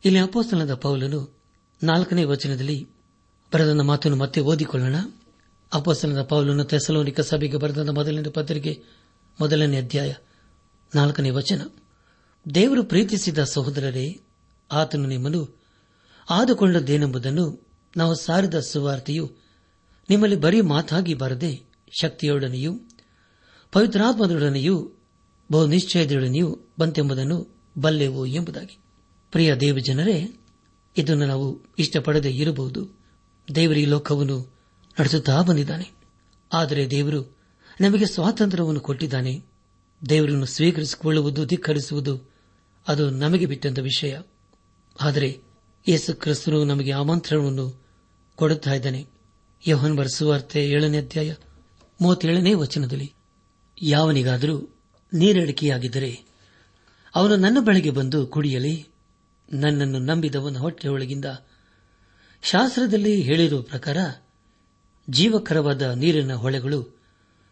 ಇಲ್ಲಿ 0.05 0.19
ಅಪೋಸ್ತನದ 0.19 0.73
ಪೌಲನು 0.73 1.39
ನಾಲ್ಕನೇ 1.83 2.23
ವಚನದಲ್ಲಿ 2.23 2.87
ಬರೆದ 3.53 3.69
ಮಾತನ್ನು 3.69 4.17
ಮತ್ತೆ 4.17 4.41
ಓದಿಕೊಳ್ಳೋಣ. 4.41 4.95
ಅಪೋಸ್ತನದ 5.73 6.21
ಪೌಲನು 6.21 6.63
ತೆಸಲೋನಿಕ 6.63 7.19
ಸಭೆಗೆ 7.19 7.57
ಬರೆದ 7.57 7.89
ಮೊದಲನೇ 7.89 8.29
ಪತ್ರಿಕೆ 8.29 8.83
ಮೊದಲನೇ 9.41 9.77
ಅಧ್ಯಾಯ 9.77 10.13
ನಾಲ್ಕನೇ 10.95 11.29
ವಚನ. 11.29 11.61
ದೇವರು 12.55 12.83
ಪ್ರೀತಿಸಿದ 12.83 13.43
ಸಹೋದರರೇ, 13.43 14.19
ಆತನು 14.71 15.07
ನಿಮ್ಮನ್ನು 15.07 15.61
ಆದುಕೊಂಡದ್ದೇನೆಂಬುದನ್ನು 16.29 17.67
ನಾವು 17.97 18.15
ಸಾರಿದ 18.15 18.59
ಸುವಾರ್ತೆಯು 18.59 19.31
ನಿಮ್ಮಲ್ಲಿ 20.09 20.37
ಬರೀ 20.37 20.61
ಮಾತಾಗಿ 20.61 21.13
ಬರದೆ 21.13 21.61
ಶಕ್ತಿಯೊಡನೆಯೂ 22.01 22.79
ಪವಿತ್ರಾತ್ಮದೊಡನೆಯೂ 23.71 24.91
ಬಹು 25.51 25.65
ನಿಶ್ಚಯದೊಡನೆಯೂ 25.65 26.59
ಬಂತೆಂಬುದನ್ನು 26.79 27.55
ಬಲ್ಲೆವು 27.77 28.25
ಎಂಬುದಾಗಿ. 28.25 28.77
ಪ್ರಿಯ 29.31 29.55
ದೇವಜನರೇ, 29.55 30.39
ಇದನ್ನು 30.97 31.25
ನಾವು 31.25 31.61
ಇಷ್ಟಪಡದೆ 31.79 32.31
ಇರಬಹುದು. 32.31 32.89
ದೇವರ 33.55 33.77
ಈ 33.77 33.85
ಲೋಕವನ್ನು 33.85 34.53
ನಡೆಸುತ್ತಾ 34.99 35.41
ಬಂದಿದ್ದಾನೆ. 35.41 35.91
ಆದರೆ 36.53 36.89
ದೇವರು 36.89 37.37
ನಮಗೆ 37.81 38.05
ಸ್ವಾತಂತ್ರ್ಯವನ್ನು 38.05 38.79
ಕೊಟ್ಟಿದ್ದಾನೆ. 38.79 39.43
ದೇವರನ್ನು 40.09 40.45
ಸ್ವೀಕರಿಸಿಕೊಳ್ಳುವುದು, 40.45 41.45
ಧಿಕ್ಕರಿಸುವುದು, 41.45 42.31
ಅದು 42.87 43.09
ನಮಗೆ 43.09 43.45
ಬಿಟ್ಟಂತ 43.45 43.79
ವಿಷಯ. 43.79 44.17
ಆದರೆ 45.01 45.39
ಯೇಸು 45.87 46.15
ಕ್ರಿಸ್ತನು 46.15 46.63
ನಮಗೆ 46.63 46.91
ಆಮಂತ್ರಣವನ್ನು 46.91 47.83
ಕೊಡುತ್ತಾ 48.35 48.73
ಇದ್ದಾನೆ. 48.73 49.05
ಯೋಹನ್ 49.67 49.95
ಬರೆಸುವಾರ್ತೆ 49.95 50.69
ಏಳನೇ 50.69 50.97
ಅಧ್ಯಾಯ 50.97 51.33
ಮೂವತ್ತೇಳನೇ 52.01 52.53
ವಚನದಲ್ಲಿ 52.53 53.13
ಯಾವನಿಗಾದರೂ 53.81 54.75
ನೀರಡಿಕೆಯಾಗಿದ್ದರೆ 55.13 56.23
ಅವನು 57.15 57.35
ನನ್ನ 57.35 57.57
ಬಳಿಗೆ 57.59 57.89
ಬಂದು 57.89 58.27
ಕುಡಿಯಲಿ. 58.27 58.87
ನನ್ನನ್ನು 59.53 59.99
ನಂಬಿದವನ 59.99 60.57
ಹೊಟ್ಟೆಯೊಳಗಿಂದ 60.57 61.25
ಶಾಸ್ತ್ರದಲ್ಲಿ 62.41 63.21
ಹೇಳಿರುವ 63.21 63.61
ಪ್ರಕಾರ 63.61 63.97
ಜೀವಕರವಾದ 65.09 65.81
ನೀರಿನ 65.81 66.33
ಹೊಳೆಗಳು 66.33 67.01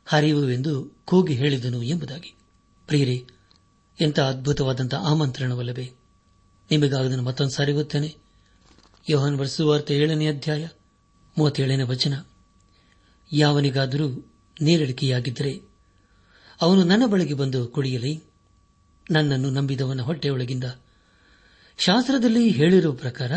ಹರಿಯುವೆಂದು 0.05 1.01
ಕೂಗಿ 1.05 1.33
ಹೇಳಿದನು 1.33 1.83
ಎಂಬುದಾಗಿ. 1.83 2.35
ಪ್ರಿಯರೇ, 2.87 3.27
ಎಂಥ 4.01 4.19
ಅದ್ಭುತವಾದಂತಹ 4.19 4.97
ಆಮಂತ್ರಣವಲ್ಲವೇ. 4.97 5.91
ನಿಮಗಾಗದನ್ನು 6.71 7.23
ಮತ್ತೊಂದು 7.23 7.51
ಸಾರಿ 7.51 7.71
ಗೊತ್ತೇನೆ 7.71 8.15
ಯೋಹನ್ 9.09 9.39
ವರ್ಸುವಾರ್ತೆ 9.39 9.95
ಏಳನೇ 9.95 10.27
ಅಧ್ಯಾಯ 10.27 10.67
ಮೂವತ್ತೇಳನೇ 11.37 11.83
ವಚನ. 11.83 12.13
ಯಾವನಿಗಾದರೂ 13.33 14.33
ನೀರಡಿಕೆಯಾಗಿದ್ದರೆ 14.61 15.68
ಅವನು 16.61 16.83
ನನ್ನ 16.83 17.03
ಬಳಿಗೆ 17.05 17.33
ಬಂದು 17.33 17.67
ಕುಡಿಯಲಿ. 17.67 18.23
ನನ್ನನ್ನು 19.11 19.49
ನಂಬಿದವನ 19.49 20.01
ಹೊಟ್ಟೆಯೊಳಗಿಂದ. 20.01 20.63
ಶಾಸ್ತ್ರದಲ್ಲಿ 21.77 22.49
ಹೇಳಿರುವ 22.49 22.91
ಪ್ರಕಾರ, 22.91 23.31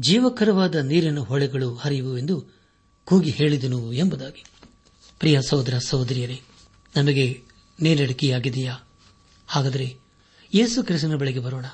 ಜೀವಕರವಾದ 0.00 0.74
ನೀರಿನ 0.74 1.18
ಹೊಳೆಗಳು 1.18 1.74
ಹರಿಯುವೆಂದು 1.74 2.46
ಕೂಗಿ 3.04 3.30
ಹೇಳಿದನು 3.30 3.92
ಎಂಬುದಾಗಿ. 3.92 4.44
ಪ್ರಿಯ 5.18 5.38
ಸಹೋದರ 5.48 5.78
ಸಹೋದರಿಯರೇ, 5.78 6.40
ನಮಗೆ 6.96 7.42
ನೀರಡಿಕೆಯಾಗಿದೆಯಾ? 7.82 8.78
ಹಾಗಾದರೆ 9.46 9.96
ಯೇಸು 10.54 10.82
ಕ್ರಿಸ್ತನ 10.82 11.14
ಬಳಿಗೆ 11.14 11.38
ಬರೋಣ. 11.38 11.66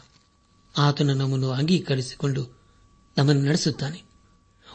ಆತನ 0.78 1.10
ನಮ್ಮನ್ನು 1.10 1.50
ಅಂಗೀಕರಿಸಿಕೊಂಡು 1.50 2.60
ನಮ್ಮನ್ನು 3.18 3.42
ನಡೆಸುತ್ತಾನೆ. 3.42 4.02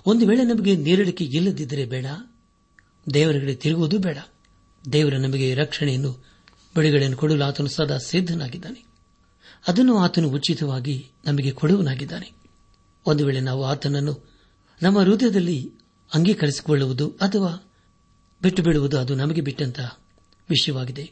ಒಂದು 0.05 0.27
ವೇಳೆ 0.27 0.43
ನಮಗೆ 0.43 0.75
ನೀರಡಿಕೆ 0.75 1.23
ಇಲ್ಲದಿದ್ದರೆ 1.23 1.85
ಬೇಡ. 1.85 2.05
ದೇವರ 3.13 3.35
ತಿರುಗುವುದು 3.53 3.99
ಬೇಡ. 3.99 4.17
ದೇವರ 4.91 5.13
ನಮಗೆ 5.13 5.53
ರಕ್ಷಣೆಯನ್ನು, 5.53 6.25
ಬಿಡುಗಡೆಯನ್ನು 6.75 7.17
ಕೊಡಲು 7.17 7.43
ಆತನು 7.43 7.67
ಸದಾ 7.67 7.97
ಸಿದ್ದನಾಗಿದ್ದಾನೆ 7.97 8.85
ಅದನ್ನು 9.67 9.97
ಆತನು 9.97 10.29
ಉಚಿತವಾಗಿ 10.29 11.09
ನಮಗೆ 11.25 11.51
ಕೊಡುವನಾಗಿದ್ದಾನೆ. 11.51 12.31
ಒಂದು 13.05 13.25
ವೇಳೆ 13.25 13.39
ನಾವು 13.39 13.65
ಆತನನ್ನು 13.65 14.37
ನಮ್ಮ 14.81 14.99
ಹೃದಯದಲ್ಲಿ 14.99 15.71
ಅಂಗೀಕರಿಸಿಕೊಳ್ಳುವುದು 16.13 17.09
ಅಥವಾ 17.09 17.71
ಬಿಟ್ಟು 18.41 18.63
ಬಿಡುವುದು 18.63 18.99
ಅದು 18.99 19.15
ನಮಗೆ 19.15 19.41
ಬಿಟ್ಟಂತಹ 19.41 19.99
ವಿಷಯವಾಗಿದೆ. 20.49 21.11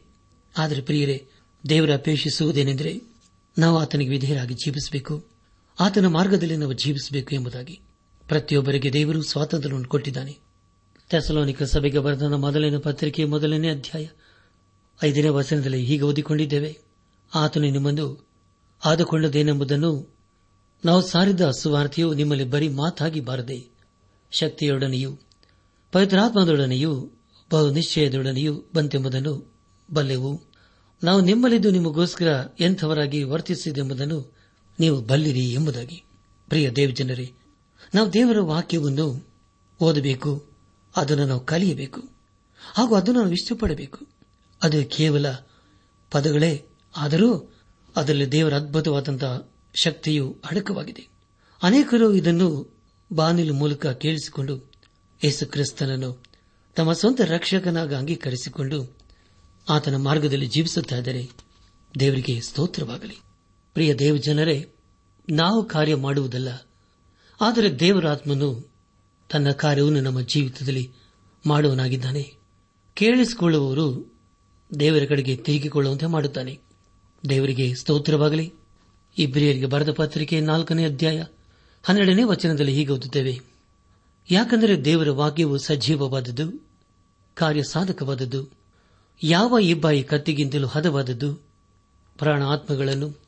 ಆದರೆ 0.58 0.82
ಪ್ರಿಯರೇ, 0.82 1.28
ದೇವರ 1.68 1.94
ಅಪೇಕ್ಷಿಸುವುದೇನೆಂದರೆ 1.94 3.00
ನಾವು 3.58 3.78
ಆತನಿಗೆ 3.78 4.10
ವಿಧೇಯರಾಗಿ 4.10 4.54
ಜೀವಿಸಬೇಕು. 4.54 5.26
ಆತನ 5.80 6.06
ಮಾರ್ಗದಲ್ಲಿ 6.06 6.56
ನಾವು 6.56 6.72
ಜೀವಿಸಬೇಕು 6.72 7.34
ಎಂಬುದಾಗಿ 7.34 7.80
ಪ್ರತಿಯೊಬ್ಬರಿಗೆ 8.28 8.92
ದೇವರು 8.92 9.22
ಸ್ವಾತಂತ್ರ್ಯವನ್ನು 9.22 9.88
ಕೊಟ್ಟಿದ್ದಾನೆ. 9.88 10.45
ತೆಸಲೋನಿಕ 11.10 11.62
ಸಭೆಗೆ 11.62 11.98
ಬರೆದ 11.98 12.22
ಮೊದಲನೇ 12.22 12.78
ಪತ್ರಿಕೆ 12.78 13.24
ಮೊದಲನೇ 13.24 13.70
ಅಧ್ಯಾಯ 13.70 14.08
ಐದನೇ 15.04 15.28
ವಚನದಲ್ಲಿ 15.28 15.84
ಹೀಗೆ 15.84 16.02
ಓದಿಕೊಂಡಿದ್ದೇವೆ. 16.02 16.78
ಆತನು 17.34 17.64
ನಿಮ್ಮನ್ನು 17.64 18.26
ಆದುಕೊಂಡದೇನೆಂಬುದನ್ನು 18.84 20.16
ನಾವು 20.84 21.02
ಸಾರಿದ 21.02 21.50
ಸುವಾರ್ತೆಯು 21.50 22.14
ನಿಮ್ಮಲ್ಲಿ 22.14 22.44
ಬರೀ 22.44 22.68
ಮಾತಾಗಿ 22.68 23.20
ಬಾರದೆ, 23.20 23.70
ಶಕ್ತಿಯೊಡನೆಯೂ, 24.30 25.18
ಪವಿತ್ರಾತ್ಮದೊಡನೆಯೂ 25.92 27.10
ಬಹು 27.50 27.70
ನಿಶ್ಚಯದೊಡನೆಯೂ 27.70 28.64
ಬಂತೆಂಬುದನ್ನು 28.74 29.54
ಬಲ್ಲೆವು. 29.92 30.42
ನಾವು 31.04 31.20
ನಿಮ್ಮಲ್ಲಿದ್ದು 31.20 31.70
ನಿಮಗೋಸ್ಕರ 31.70 32.46
ಎಂಥವರಾಗಿ 32.60 33.22
ವರ್ತಿಸಿದೆಂಬುದನ್ನು 33.22 34.36
ನೀವು 34.80 35.00
ಬಲ್ಲಿರಿ 35.00 35.52
ಎಂಬುದಾಗಿ. 35.52 36.02
ಪ್ರಿಯ 36.48 36.70
ದೇವಜನರೇ, 36.70 37.32
ನಾವು 37.94 38.12
ದೇವರ 38.12 38.40
ವಾಕ್ಯವನ್ನು 38.40 39.28
ಓದಬೇಕು. 39.80 40.55
ಅದನ್ನು 40.96 41.26
ನಾವು 41.26 41.40
ಕಲಿಯಬೇಕು 41.40 42.00
ಹಾಗೂ 42.74 42.94
ಅದನ್ನು 42.94 43.20
ನಾವು 43.20 43.32
ಇಷ್ಟಪಡಬೇಕು. 43.32 44.06
ಅದು 44.62 44.88
ಕೇವಲ 44.96 45.26
ಪದಗಳೇ 46.10 46.64
ಆದರೂ 46.96 47.54
ಅದರಲ್ಲಿ 47.96 48.32
ದೇವರ 48.32 48.54
ಅದ್ಭುತವಾದಂತಹ 48.54 49.50
ಶಕ್ತಿಯು 49.74 50.38
ಅಡಕವಾಗಿದೆ. 50.50 51.08
ಅನೇಕರು 51.62 52.12
ಇದನ್ನು 52.12 52.76
ಬಾನಿಲು 53.12 53.54
ಮೂಲಕ 53.54 53.86
ಕೇಳಿಸಿಕೊಂಡು 53.86 54.72
ಯೇಸು 55.24 55.46
ಕ್ರಿಸ್ತನನ್ನು 55.46 56.24
ತಮ್ಮ 56.76 56.92
ಸ್ವಂತ 56.92 57.20
ರಕ್ಷಕನಾಗ 57.20 57.94
ಅಂಗೀಕರಿಸಿಕೊಂಡು 57.94 58.96
ಆತನ 59.68 59.96
ಮಾರ್ಗದಲ್ಲಿ 59.96 60.46
ಜೀವಿಸುತ್ತಿದ್ದರೆ 60.46 61.30
ದೇವರಿಗೆ 62.00 62.40
ಸ್ತೋತ್ರವಾಗಲಿ. 62.40 63.18
ಪ್ರಿಯ 63.74 63.94
ದೇವಜನರೇ, 63.94 64.68
ನಾವು 65.30 65.64
ಕಾರ್ಯ 65.64 65.94
ಮಾಡುವುದಲ್ಲ, 65.94 66.48
ಆದರೆ 67.40 67.78
ದೇವರಾತ್ಮನು 67.78 68.75
ತನ್ನ 69.30 69.50
ಕಾರ್ಯವನ್ನು 69.50 70.00
ನಮ್ಮ 70.00 70.20
ಜೀವಿತದಲ್ಲಿ 70.20 70.92
ಮಾಡುವನಾಗಿದ್ದಾನೆ. 71.46 72.34
ಕೇಳಿಸಿಕೊಳ್ಳುವವರು 72.94 74.14
ದೇವರ 74.80 75.04
ಕಡೆಗೆ 75.08 75.36
ತಿರುಗಿಕೊಳ್ಳುವಂತೆ 75.36 76.06
ಮಾಡುತ್ತಾನೆ. 76.06 76.58
ದೇವರಿಗೆ 77.28 77.74
ಸ್ತೋತ್ರವಾಗಲಿ. 77.74 78.52
ಇಬ್ರಿಯರಿಗೆ 79.18 79.66
ಬರೆದ 79.66 79.92
ಪತ್ರಿಕೆ 79.92 80.40
ನಾಲ್ಕನೇ 80.40 80.84
ಅಧ್ಯಾಯ 80.84 81.24
ಹನ್ನೆರಡನೇ 81.82 82.22
ವಚನದಲ್ಲಿ 82.22 82.72
ಹೀಗೆ 82.72 82.92
ಓದುತ್ತೇವೆ. 82.92 83.40
ಯಾಕಂದರೆ 84.30 84.84
ದೇವರ 84.84 85.10
ವಾಕ್ಯವು 85.10 85.58
ಸಜೀವವಾದದ್ದು, 85.58 86.66
ಕಾರ್ಯಸಾಧಕವಾದದ್ದು, 87.34 88.50
ಯಾವ 89.22 89.58
ಇಬ್ಬಾಯಿ 89.60 90.02
ಕತ್ತಿಗಿಂತಲೂ 90.02 90.66
ಹದವಾದದ್ದು 90.66 91.34
ಪ್ರಾಣ 92.18 92.42
ಆತ್ಮಗಳನ್ನು 92.42 93.20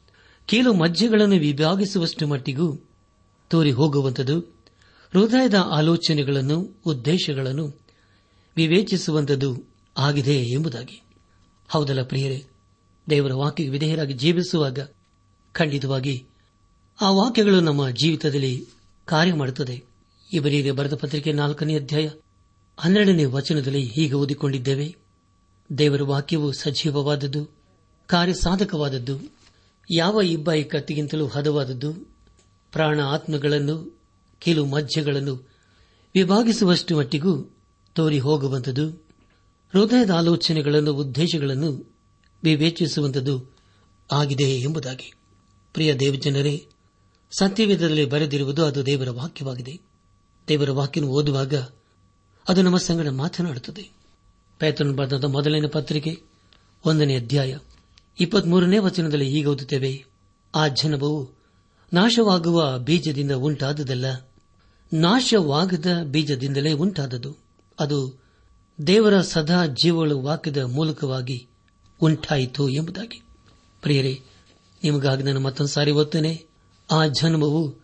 ಕೀಲು 0.46 0.72
ಮಜ್ಜೆಗಳನ್ನು 0.72 1.36
ವಿಭಾಗಿಸುವಷ್ಟು 1.36 2.26
ಮಟ್ಟಿಗೂ 2.26 2.78
ತೋರಿ 3.50 3.70
ಹೋಗುವಂಥದ್ದು 3.70 4.57
ಹೃದಯದ 5.12 5.54
ಆಲೋಚನೆಗಳನ್ನು, 5.54 6.82
ಉದ್ದೇಶಗಳನ್ನು 6.86 7.80
ವಿವೇಚಿಸುವಂಥದ್ದು 8.56 9.64
ಆಗಿದೆ 9.98 10.42
ಎಂಬುದಾಗಿ. 10.42 11.02
ಹೌದಲ್ಲ 11.68 12.02
ಪ್ರಿಯರೇ? 12.02 12.44
ದೇವರ 13.10 13.32
ವಾಕ್ಯಕ್ಕೆ 13.32 13.72
ವಿಧೇಯರಾಗಿ 13.72 14.12
ಜೀವಿಸುವಾಗ 14.12 14.88
ಖಂಡಿತವಾಗಿ 15.52 16.26
ಆ 17.00 17.10
ವಾಕ್ಯಗಳು 17.10 17.60
ನಮ್ಮ 17.60 17.90
ಜೀವಿತದಲ್ಲಿ 17.90 18.66
ಕಾರ್ಯ 19.04 19.34
ಮಾಡುತ್ತದೆ. 19.34 19.82
ಇವರಿಗೆ 20.32 20.72
ಬರೆದ 20.72 20.94
ಪತ್ರಿಕೆ 20.94 21.32
ನಾಲ್ಕನೇ 21.32 21.76
ಅಧ್ಯಾಯ 21.76 22.10
ಹನ್ನೆರಡನೇ 22.78 23.24
ವಚನದಲ್ಲಿ 23.24 23.84
ಹೀಗೆ 23.84 24.12
ಓದಿಕೊಂಡಿದ್ದೇವೆ. 24.12 24.96
ದೇವರ 25.78 26.02
ವಾಕ್ಯವು 26.02 26.52
ಸಜೀವವಾದದ್ದು, 26.52 27.50
ಕಾರ್ಯಸಾಧಕವಾದದ್ದು, 28.06 29.18
ಯಾವ 29.90 30.20
ಇಬ್ಬಾಯಿ 30.20 30.64
ಕತ್ತಿಗಿಂತಲೂ 30.64 31.26
ಹದವಾದದ್ದು 31.26 31.92
ಪ್ರಾಣ 32.72 33.00
ಆತ್ಮಗಳನ್ನು 33.00 33.97
ಕೆಲವು 34.40 34.66
ಮಜ್ಜೆಗಳನ್ನು 34.66 35.48
ವಿಭಾಗಿಸುವಷ್ಟು 36.14 36.96
ಮಟ್ಟಿಗೂ 36.96 37.56
ತೋರಿ 37.94 38.18
ಹೋಗುವಂಥದ್ದು. 38.18 38.90
ಹೃದಯದ 39.72 40.10
ಆಲೋಚನೆಗಳನ್ನು, 40.10 40.94
ಉದ್ದೇಶಗಳನ್ನು 40.94 41.96
ವಿವೇಚಿಸುವಂಥದ್ದು 42.44 43.56
ಆಗಿದೆ 44.12 44.44
ಎಂಬುದಾಗಿ. 44.44 45.12
ಪ್ರಿಯ 45.72 45.94
ದೇವಜನರೇ, 45.94 46.66
ಸತ್ಯವೇದದಲ್ಲಿ 47.38 48.04
ಬರೆದಿರುವುದು 48.04 48.64
ಅದು 48.64 48.86
ದೇವರ 48.86 49.10
ವಾಕ್ಯವಾಗಿದೆ. 49.10 49.80
ದೇವರ 50.48 50.70
ವಾಕ್ಯವನ್ನು 50.70 51.14
ಓದುವಾಗ 51.14 51.54
ಅದು 52.48 52.62
ನಮ್ಮ 52.62 52.78
ಸಂಗಡ 52.78 53.08
ಮಾತನಾಡುತ್ತದೆ. 53.08 53.90
ಪ್ಯಾಥನ್ 54.58 54.96
ಬರೆದ 54.96 55.24
ಮೊದಲನೇ 55.24 55.68
ಪತ್ರಿಕೆ, 55.68 56.22
ಒಂದನೇ 56.84 57.16
ಅಧ್ಯಾಯ, 57.16 57.58
ಇಪ್ಪತ್ಮೂರನೇ 58.20 58.78
ವಚನದಲ್ಲಿ 58.78 59.38
ಈಗ 59.38 59.48
ಓದುತ್ತೇವೆ. 59.48 60.04
ಆ 60.54 60.68
ಜನಭವು 60.68 61.38
ನಾಶವಾಗುವ 61.92 62.78
ಬೀಜದಿಂದ 62.78 63.32
ಉಂಟಾದದಲ್ಲ 63.32 64.27
ನಾಶವಾಗದ 64.92 65.86
ಬೀಜದಿಂದಲೇ 66.04 66.72
ಉಂಟಾದದು. 66.72 67.36
ಅದು 67.80 68.28
ದೇವರ 68.86 69.20
ಸದಾ 69.20 69.66
ಜೀವಳು 69.66 70.20
ವಾಕ್ಯದ 70.20 70.58
ಮೂಲಕವಾಗಿ 70.58 71.48
ಉಂಟಾಯಿತು 72.00 72.68
ಎಂಬುದಾಗಿ. 72.68 73.22
ಪ್ರಿಯರೇ, 73.82 74.20
ನಿಮಗಾಗಿ 74.84 75.22
ನಾನು 75.22 75.40
ಮತ್ತೊಂದು 75.40 75.72
ಸಾರಿ 75.72 75.90
ಓದ್ತೇನೆ. 75.90 76.46
ಆ 76.90 77.06
ಜನ್ಮವು 77.06 77.74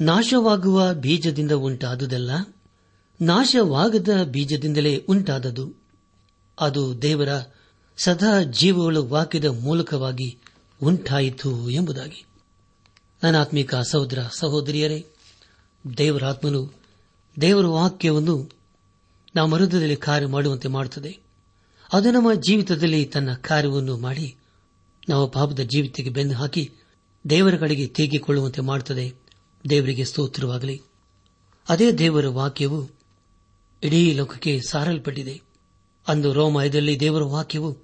ನಾಶವಾಗುವ 0.00 0.94
ಬೀಜದಿಂದ 0.94 1.52
ಉಂಟಾದುದಲ್ಲ, 1.52 2.30
ನಾಶವಾಗದ 3.20 4.08
ಬೀಜದಿಂದಲೇ 4.24 5.04
ಉಂಟಾದದು. 5.08 5.82
ಅದು 6.60 7.02
ದೇವರ 7.02 7.28
ಸದಾ 7.96 8.42
ಜೀವಗಳು 8.42 9.04
ವಾಕ್ಯದ 9.04 9.44
ಮೂಲಕವಾಗಿ 9.44 10.38
ಉಂಟಾಯಿತು 10.82 11.70
ಎಂಬುದಾಗಿ. 11.70 12.26
ನನಾತ್ಮಿಕ 13.22 13.74
ಸಹೋದರ, 13.74 14.18
ಸಹೋದರಿಯರೇ 14.38 15.06
ದೇವರಾತ್ಮನು 15.98 16.74
ದೇವರ 17.40 17.66
ವಾಕ್ಯವನ್ನು 17.66 18.50
ನಾವು 19.34 19.48
ಮರುದಲ್ಲಿ 19.48 19.96
ಕಾರ್ಯ 19.96 20.26
ಮಾಡುವಂತೆ 20.26 20.68
ಮಾಡುತ್ತದೆ. 20.68 21.18
ಅದು 21.92 22.10
ನಮ್ಮ 22.10 22.34
ಜೀವಿತದಲ್ಲಿ 22.34 23.04
ತನ್ನ 23.04 23.34
ಕಾರ್ಯವನ್ನು 23.34 23.98
ಮಾಡಿ 23.98 24.36
ನಾವು 25.08 25.30
ಪಾಪದ 25.30 25.60
ಜೀವಿತಕ್ಕೆ 25.60 26.10
ಬೆನ್ನು 26.10 26.34
ಹಾಕಿ 26.34 26.70
ದೇವರ 27.30 27.56
ಕಡೆಗೆ 27.56 27.86
ತೇಗಿಕೊಳ್ಳುವಂತೆ 27.86 28.60
ಮಾಡುತ್ತದೆ. 28.60 29.14
ದೇವರಿಗೆ 29.70 30.04
ಸ್ತೋತ್ರವಾಗಲಿ. 30.04 30.80
ಅದೇ 31.68 31.92
ದೇವರ 31.92 32.28
ವಾಕ್ಯವು 32.28 32.90
ಇಡೀ 33.82 34.14
ಲೋಕಕ್ಕೆ 34.14 34.60
ಸಾರಲ್ಪಟ್ಟಿದೆ. 34.68 35.42
ಅಂದು 36.08 36.32
ರೋಮಾಯದಲ್ಲಿ 36.32 37.00
ದೇವರ 37.00 37.22
ವಾಕ್ಯವು 37.22 37.76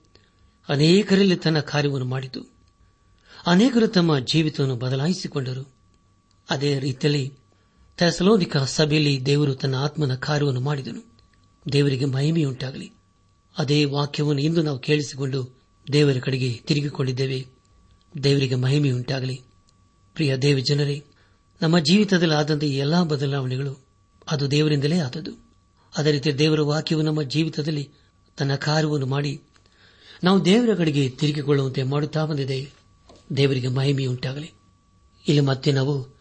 ಅನೇಕರಲ್ಲಿ 0.68 1.36
ತನ್ನ 1.36 1.60
ಕಾರ್ಯವನ್ನು 1.60 2.06
ಮಾಡಿತು. 2.06 2.40
ಅನೇಕರು 3.46 3.88
ತಮ್ಮ 3.88 4.18
ಜೀವಿತವನ್ನು 4.18 4.76
ಬದಲಾಯಿಸಿಕೊಂಡರು. 4.76 5.68
ಅದೇ 6.50 6.78
ರೀತಿಯಲ್ಲಿ 6.78 7.37
ಥೆಸಲೋನಿಕ 7.98 8.56
ಸಭೆಯಲ್ಲಿ 8.56 9.26
ದೇವರು 9.26 9.54
ತನ್ನ 9.54 9.74
ಆತ್ಮನ 9.74 10.14
ಕಾರ್ಯವನ್ನು 10.14 10.60
ಮಾಡಿದನು. 10.60 11.12
ದೇವರಿಗೆ 11.72 12.04
ಮಹಿಮೆಯುಂಟಾಗಲಿ. 12.04 12.92
ಅದೇ 13.58 13.84
ವಾಕ್ಯವನ್ನು 13.84 14.42
ಇಂದು 14.42 14.62
ನಾವು 14.62 14.78
ಕೇಳಿಸಿಕೊಂಡು 14.78 15.56
ದೇವರ 15.92 16.16
ಕಡೆಗೆ 16.20 16.52
ತಿರುಗಿಕೊಂಡಿದ್ದೇವೆ. 16.52 17.46
ದೇವರಿಗೆ 18.24 18.54
ಮಹಿಮೆಯುಂಟಾಗಲಿ. 18.54 19.40
ಪ್ರಿಯ 20.14 20.36
ದೇವಿ 20.36 20.62
ಜನರೇ, 20.62 21.04
ನಮ್ಮ 21.62 21.78
ಜೀವಿತದಲ್ಲಿ 21.78 22.34
ಆದಂತಹ 22.34 22.66
ಎಲ್ಲಾ 22.66 23.02
ಬದಲಾವಣೆಗಳು 23.02 23.84
ಅದು 24.30 24.50
ದೇವರಿಂದಲೇ 24.50 24.98
ಆದದ್ದು. 24.98 25.30
ಅದೇ 25.96 26.12
ರೀತಿ 26.12 26.38
ದೇವರ 26.38 26.60
ವಾಕ್ಯವು 26.60 27.02
ನಮ್ಮ 27.02 27.22
ಜೀವಿತದಲ್ಲಿ 27.22 27.90
ತನ್ನ 28.38 28.54
ಕಾರ್ಯವನ್ನು 28.54 29.06
ಮಾಡಿ 29.06 29.42
ನಾವು 30.24 30.44
ದೇವರ 30.44 30.74
ಕಡೆಗೆ 30.74 31.10
ತಿರುಗಿಕೊಳ್ಳುವಂತೆ 31.10 31.82
ಮಾಡುತ್ತಾ 31.82 32.24
ಬಂದಿದೆ. 32.24 32.70
ದೇವರಿಗೆ 33.36 33.68
ಮಹಿಮೆಯುಂಟಾಗಲಿ. 33.68 34.50
ಇಲ್ಲಿ 35.28 35.40
ಮತ್ತೆ 35.40 35.72
ನಾವು 35.72 36.17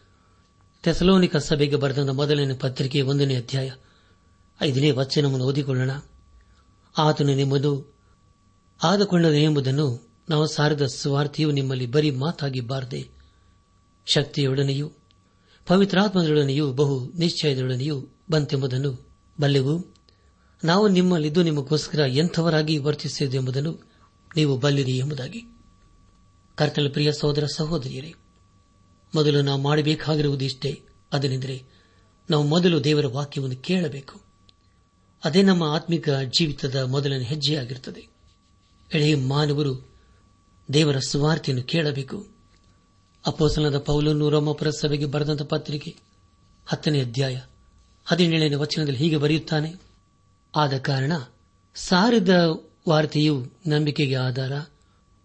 ತೆಸಲೋನಿಕ 0.82 1.36
ಸಭೆಗೆ 1.36 1.76
ಬರೆದ 1.76 2.08
ಮೊದಲನೇ 2.08 2.54
ಪತ್ರಿಕೆ 2.54 3.00
ಒಂದನೇ 3.00 3.36
ಅಧ್ಯಾಯ 3.36 3.70
ಐದನೇ 4.62 4.90
ವಚನವನ್ನು 4.90 5.44
ಓದಿಕೊಳ್ಳೋಣ. 5.44 5.90
ಆತನು 6.98 7.34
ನಿಮ್ಮದು 7.34 7.96
ಆದಕೊಂಡನು 8.82 9.34
ಎಂಬುದನ್ನು 9.34 10.08
ನಾವು 10.28 10.46
ಸಾರದ 10.46 10.86
ಸ್ವಾರ್ಥಿಯು 10.86 11.50
ನಿಮ್ಮಲ್ಲಿ 11.50 11.86
ಬರೀ 11.86 12.10
ಮಾತಾಗಿ 12.10 12.60
ಬಾರದೆ, 12.60 13.08
ಶಕ್ತಿಯೊಡನೆಯೂ 14.06 14.92
ಪವಿತ್ರಾತ್ಮದೊಡನೆಯೂ 15.66 16.72
ಬಹು 16.72 17.12
ನಿಶ್ಚಯದೊಡನೆಯೂ 17.12 18.06
ಬಂತೆಂಬುದನ್ನು 18.30 18.92
ಬಲ್ಲೆವು. 19.40 19.94
ನಾವು 20.64 20.88
ನಿಮ್ಮಲ್ಲಿದ್ದು 20.88 21.42
ನಿಮಗೋಸ್ಕರ 21.42 21.98
ಎಂಥವರಾಗಿ 21.98 22.78
ವರ್ತಿಸಿದೆಂಬುದನ್ನು 22.78 23.72
ನೀವು 24.36 24.58
ಬಲ್ಲಿರಿ 24.58 24.96
ಎಂಬುದಾಗಿ. 24.96 25.42
ಕರ್ತಲ 26.56 26.88
ಪ್ರಿಯ 26.92 27.12
ಸಹೋದರ 27.12 27.46
ಸಹೋದರಿಯರೇ 27.56 28.14
ಮೊದಲು 29.14 29.42
ನಾವು 29.42 29.62
ಮಾಡಬೇಕಾಗಿರುವುದು 29.62 30.44
ಇಷ್ಟೇ 30.44 30.82
ಅದನೆಂದರೆ 31.12 31.62
ನಾವು 32.30 32.44
ಮೊದಲು 32.44 32.84
ದೇವರ 32.84 33.06
ವಾಕ್ಯವನ್ನು 33.06 33.56
ಕೇಳಬೇಕು. 33.56 34.20
ಅದೇ 35.24 35.42
ನಮ್ಮ 35.42 35.62
ಆತ್ಮಿಕ 35.62 36.08
ಜೀವಿತದ 36.10 36.76
ಮೊದಲನೇ 36.76 37.24
ಹೆಜ್ಜೆಯಾಗಿರುತ್ತದೆ. 37.24 38.08
ಎಳೆಯ 38.94 39.16
ಮಾನವರು 39.16 39.88
ದೇವರ 40.72 40.98
ಸುವಾರ್ತೆಯನ್ನು 40.98 41.66
ಕೇಳಬೇಕು. 41.66 42.28
ಅಪೋಸನದ 43.26 43.78
ಪೌಲನ್ನು 43.78 44.30
ರೋಮಪುರ 44.30 44.70
ಸಭೆಗೆ 44.70 45.06
ಬರೆದಂತ 45.06 45.42
ಪತ್ರಿಕೆ 45.42 45.96
ಹತ್ತನೇ 46.66 47.00
ಅಧ್ಯಾಯ 47.00 47.40
ಹದಿನೇಳನೇ 48.04 48.54
ವಚನದಲ್ಲಿ 48.54 48.98
ಹೀಗೆ 48.98 49.16
ಬರೆಯುತ್ತಾನೆ. 49.16 49.74
ಆದ 50.56 50.78
ಕಾರಣ 50.78 51.12
ಸಾರಿದ 51.74 52.28
ವಾರ್ತೆಯು 52.88 53.46
ನಂಬಿಕೆಗೆ 53.66 54.14
ಆಧಾರ, 54.14 54.52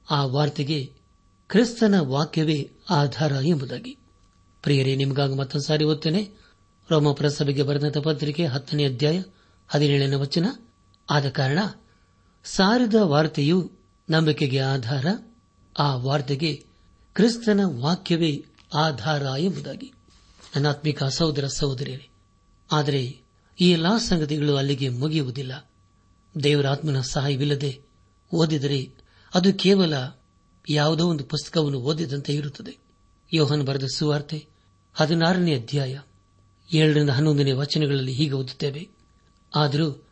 ಆ 0.09 0.25
ವಾರ್ತೆಗೆ 0.25 0.91
ಕ್ರಿಸ್ತನ 1.47 1.99
ವಾಕ್ಯವೇ 1.99 2.71
ಆಧಾರ 2.89 3.31
ಎಂಬುದಾಗಿ. 3.31 3.97
ಪ್ರಿಯರೇ, 4.61 4.95
ನಿಮಗಾಗಿ 4.95 5.35
ಮತ್ತೊಂದು 5.35 5.67
ಸಾರಿ 5.67 5.83
ಓದ್ತೇನೆ. 5.83 6.31
ರೋಮಪುರ 6.91 7.27
ಸಭೆಗೆ 7.27 7.63
ಬರೆದ 7.63 7.99
ಪತ್ರಿಕೆ 8.03 8.45
ಹತ್ತನೇ 8.45 8.85
ಅಧ್ಯಾಯ 8.85 9.21
ಹದಿನೇಳನೇ 9.67 10.15
ವಚನ. 10.15 10.45
ಆದ 11.09 11.29
ಕಾರಣ 11.29 11.59
ಸಾರಿದ 12.43 12.93
ವಾರ್ತೆಯು 12.95 13.71
ನಂಬಿಕೆಗೆ 14.09 14.59
ಆಧಾರ, 14.59 15.05
ಆ 15.79 15.95
ವಾರ್ತೆಗೆ 15.95 16.65
ಕ್ರಿಸ್ತನ 17.13 17.59
ವಾಕ್ಯವೇ 17.63 18.45
ಆಧಾರ 18.73 19.21
ಎಂಬುದಾಗಿ. 19.37 19.93
ನನ್ನಾತ್ಮಿಕ 20.55 21.03
ಸಹೋದರ 21.03 21.47
ಸಹೋದರಿಯರೇ, 21.47 22.09
ಆದರೆ 22.71 23.21
ಈ 23.61 23.71
ಎಲ್ಲಾ 23.71 23.97
ಸಂಗತಿಗಳು 23.97 24.55
ಅಲ್ಲಿಗೆ 24.55 24.89
ಮುಗಿಯುವುದಿಲ್ಲ. 24.89 25.69
ದೇವರಾತ್ಮನ 26.43 27.01
ಸಹಾಯವಿಲ್ಲದೆ 27.01 27.81
ಓದಿದರೆ 28.31 28.91
ಅದು 29.33 29.53
ಕೇವಲ 29.53 29.93
ಯಾವುದೋ 30.69 31.07
ಒಂದು 31.07 31.23
ಪುಸ್ತಕವನ್ನು 31.23 31.79
ಓದಿದಂತೆ 31.79 32.33
ಇರುತ್ತದೆ. 32.33 32.77
ಯೋಹನ್ 33.33 33.63
ಬರೆದ 33.63 33.83
ಸುವಾರ್ತೆ 33.95 34.47
ಹದಿನಾರನೇ 34.93 35.55
ಅಧ್ಯಾಯ 35.55 35.99
ಏಳರಿಂದ 36.73 37.09
ಹನ್ನೊಂದನೇ 37.09 37.51
ವಚನಗಳಲ್ಲಿ 37.51 38.13
ಹೀಗೆ 38.13 38.31
ಓದುತ್ತೇವೆ. 38.31 38.89
ಆದರೂ 39.55 40.07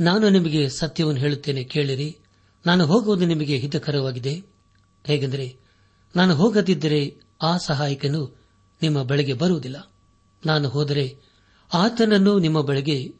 ನಾನು 0.00 0.28
ನಿಮಗೆ 0.28 0.68
ಸತ್ಯವನ್ನು 0.68 1.20
ಹೇಳುತ್ತೇನೆ 1.20 1.64
ಕೇಳಿರಿ. 1.64 2.18
ನಾನು 2.66 2.86
ಹೋಗುವುದು 2.86 3.26
ನಿಮಗೆ 3.26 3.58
ಹಿತಕರವಾಗಿದೆ. 3.58 4.42
ಹೇಗೆಂದರೆ 5.04 5.56
ನಾನು 6.16 6.34
ಹೋಗದಿದ್ದರೆ 6.34 7.16
ಆ 7.42 7.56
ಸಹಾಯಕನು 7.56 8.42
ನಿಮ್ಮ 8.82 9.02
ಬಳಿಗೆ 9.02 9.32
ಬರುವುದಿಲ್ಲ. 9.32 9.92
ನಾನು 10.46 10.68
ಹೋದರೆ 10.68 11.18
ಆತನನ್ನು 11.74 12.38
ನಿಮ್ಮ 12.38 12.60
ಬಳಿಗೆ 12.60 13.14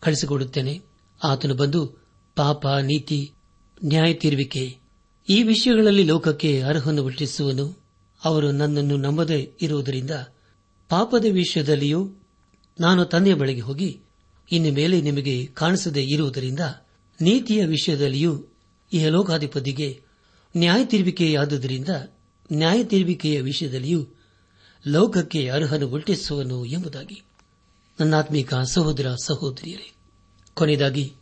ಕಳಿಸಿಕೊಡುತ್ತೇನೆ 0.00 0.82
ಆತನು 1.24 1.54
ಬಂದು 1.54 1.86
ಪಾಪ, 2.36 2.66
ನೀತಿ 2.66 3.32
ನ್ಯಾಯ 3.84 4.14
ತೀರುವಿಕೆ 4.14 4.83
ಈ 5.28 5.42
ವಿಷಯಗಳಲ್ಲಿ 5.42 6.04
ಲೋಕಕ್ಕೆ 6.04 6.62
ಅರ್ಹನ್ನು 6.62 7.02
ಹುಟ್ಟಿಸುವನು. 7.02 7.84
ಅವರು 8.24 8.52
ನನ್ನನ್ನು 8.52 8.96
ನಂಬದೇ 8.96 9.52
ಇರುವುದರಿಂದ 9.62 10.10
ಪಾಪದ 10.88 11.24
ವಿಷಯದಲ್ಲಿಯೂ 11.32 12.12
ನಾನು 12.80 13.04
ತಂದೆಯ 13.04 13.34
ಬಳಿಗೆ 13.34 13.60
ಹೋಗಿ 13.60 14.00
ಇನ್ನು 14.52 14.72
ಮೇಲೆ 14.72 15.00
ನಿಮಗೆ 15.00 15.46
ಕಾಣಿಸದೇ 15.46 16.02
ಇರುವುದರಿಂದ 16.02 16.60
ನೀತಿಯ 17.20 17.64
ವಿಷಯದಲ್ಲಿಯೂ 17.64 18.44
ಈ 18.92 19.04
ಲೋಕಾಧಿಪತಿಗೆ 19.04 20.02
ನ್ಯಾಯ 20.56 20.84
ತೀರ್ವಿಕೆಯಾದುದರಿಂದ 20.84 21.88
ನ್ಯಾಯ 22.52 22.84
ತೀರ್ವಿಕೆಯ 22.84 23.40
ವಿಷಯದಲ್ಲಿಯೂ 23.40 24.06
ಲೋಕಕ್ಕೆ 24.86 25.48
ಅರ್ಹನು 25.48 25.88
ಉಲ್ಟಿಸುವನು 25.88 26.64
ಎಂಬುದಾಗಿ. 26.64 27.22
ನನ್ನಾತ್ಮೀಕ 28.00 28.54
ಸಹೋದರ 28.54 29.14
ಸಹೋದರಿಯರೇ, 29.24 29.92
ಕೊನೆಯದಾಗಿ 30.54 31.12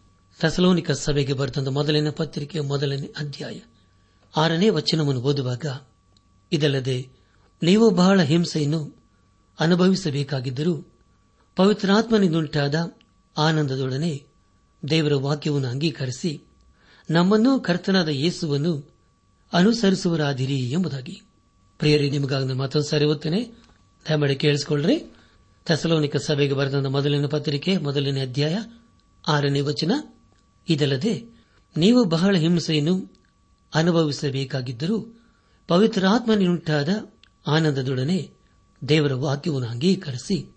ಥಸಲೋನಿಕ 0.41 0.91
ಸಭೆಗೆ 0.91 1.33
ಬರೆದ 1.33 1.69
ಮೊದಲನೇ 1.69 2.11
ಪತ್ರಿಕೆ 2.11 2.61
ಮೊದಲನೇ 2.61 3.07
ಅಧ್ಯಾಯ. 3.19 3.61
ಆರನೇ 4.37 4.69
ವಚನವನ್ನು 4.69 5.21
ಓದುವಾಗ, 5.21 5.67
ಇದಲ್ಲದೆ 6.53 7.09
ನೀವು 7.63 7.91
ಬಹಳ 7.91 8.23
ಹಿಂಸೆಯನ್ನು 8.23 8.97
ಅನುಭವಿಸಬೇಕಾಗಿದ್ದರೂ 9.61 10.87
ಪವಿತ್ರಾತ್ಮನಿಂದುಂಟಾದ 11.57 12.75
ಆನಂದದೊಡನೆ 13.39 14.25
ದೇವರ 14.91 15.15
ವಾಕ್ಯವನ್ನು 15.15 15.69
ಅಂಗೀಕರಿಸಿ 15.69 16.43
ನಮ್ಮನ್ನು 17.11 17.61
ಕರ್ತನಾದ 17.61 18.09
ಯೇಸುವನ್ನು 18.09 18.93
ಅನುಸರಿಸುವರಾದಿರಿ 19.53 20.71
ಎಂಬುದಾಗಿ. 20.71 21.23
ಪ್ರಿಯರಿ, 21.79 22.11
ನಿಮಗಾಗ 22.11 22.53
ಮತ್ತೊಂದು 22.53 22.87
ಸಾರಿ 22.87 23.05
ಓದ್ತೇನೆ. 23.05 23.45
ದಯಮಾಡಿ 24.09 24.37
ಕೇಳಿಸಿಕೊಳ್ಳ್ರಿ. 24.37 25.05
ಥೆಸಲೋನಿಕ 25.67 26.17
ಸಭೆಗೆ 26.17 26.53
ಬರೆದ 26.53 26.75
ಮೊದಲಿನ 26.75 27.27
ಪತ್ರಿಕೆ, 27.27 27.79
ಮೊದಲನೇ 27.79 28.21
ಅಧ್ಯಾಯ, 28.21 28.59
ಆರನೇ 29.29 29.61
ವಚನ. 29.61 29.93
ಇದಲ್ಲದೆ, 30.69 31.25
ನೀವು 31.77 32.05
ಬಹಳ 32.05 32.37
ಹಿಂಸೆಯನ್ನು 32.37 33.22
ಅನುಭವಿಸಬೇಕಾಗಿದ್ದರೂ 33.75 35.23
ಪವಿತ್ರಾತ್ಮನಿಂಟಾದ 35.69 36.89
ಆನಂದದೊಡನೆ 37.47 38.31
ದೇವರ 38.89 39.15
ವಾಕ್ಯವನ್ನು 39.15 39.69
ಅಂಗೀಕರಿಸಿ 39.69 40.57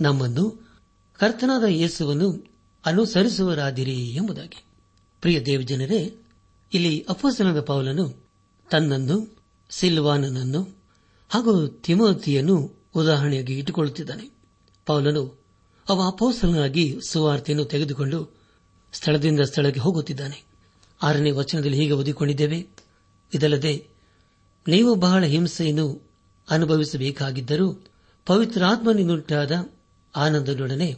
ನಮ್ಮನ್ನು 0.00 0.72
ಕರ್ತನಾದ 1.18 1.62
ಯೇಸುವನ್ನು 1.68 2.52
ಅನುಸರಿಸುವರಾದಿರಿ 2.86 4.10
ಎಂಬುದಾಗಿ. 4.10 4.64
ಪ್ರಿಯ 5.20 5.40
ದೇವಜನರೇ, 5.40 6.16
ಇಲ್ಲಿ 6.74 7.06
ಅಪ್ಪಸನದ 7.08 7.60
ಪೌಲನು 7.60 8.30
ತನ್ನನ್ನು, 8.70 9.36
ಸಿಲ್ವಾನನನ್ನು 9.70 10.82
ಹಾಗೂ 11.28 11.66
ತಿಮೋತಿಯನ್ನು 11.66 12.86
ಉದಾಹರಣೆಯಾಗಿ 12.94 13.58
ಇಟ್ಟುಕೊಳ್ಳುತ್ತಿದ್ದಾನೆ. 13.58 14.30
ಪೌಲನು 14.86 15.44
ಅವ 15.88 16.06
ಅಪೋಸಲನಾಗಿ 16.06 16.98
ಸುವಾರ್ತೆಯನ್ನು 17.08 17.64
ತೆಗೆದುಕೊಂಡು 17.64 18.40
ಸ್ಥಳದಿಂದ 18.92 19.40
ಸ್ಥಳಕ್ಕೆ 19.40 19.80
ಹೋಗುತ್ತಿದ್ದಾನೆ. 19.80 20.51
ಆರನೇ 21.02 21.30
ವಚನದಲ್ಲಿ 21.30 21.76
ಹೀಗೆ 21.76 21.92
ಓದಿಕೊಂಡಿದ್ದೇವೆ. 21.92 22.68
ಇದಲ್ಲದೆ, 23.34 23.88
ನೀವು 24.68 24.94
ಬಹಳ 24.94 25.24
ಹಿಂಸೆಯನ್ನು 25.24 26.10
ಅನುಭವಿಸಬೇಕಾಗಿದ್ದರೂ 26.50 27.86
ಪವಿತ್ರಾತ್ಮನಿಂದುಂಟಾದ 28.26 29.70
ಆನಂದದೊಡನೆ 30.16 30.96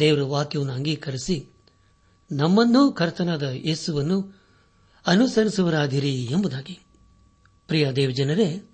ದೇವರ 0.00 0.22
ವಾಕ್ಯವನ್ನು 0.22 0.72
ಅಂಗೀಕರಿಸಿ 0.72 1.48
ನಮ್ಮನ್ನೂ 2.32 2.92
ಕರ್ತನಾದ 2.92 3.42
ಯೇಸುವನ್ನು 3.42 4.42
ಅನುಸರಿಸುವರಾದಿರಿ 5.06 6.24
ಎಂಬುದಾಗಿ. 6.24 6.78
ಪ್ರಿಯ 7.66 7.92
ದೇವಜನರೇ, 7.92 8.70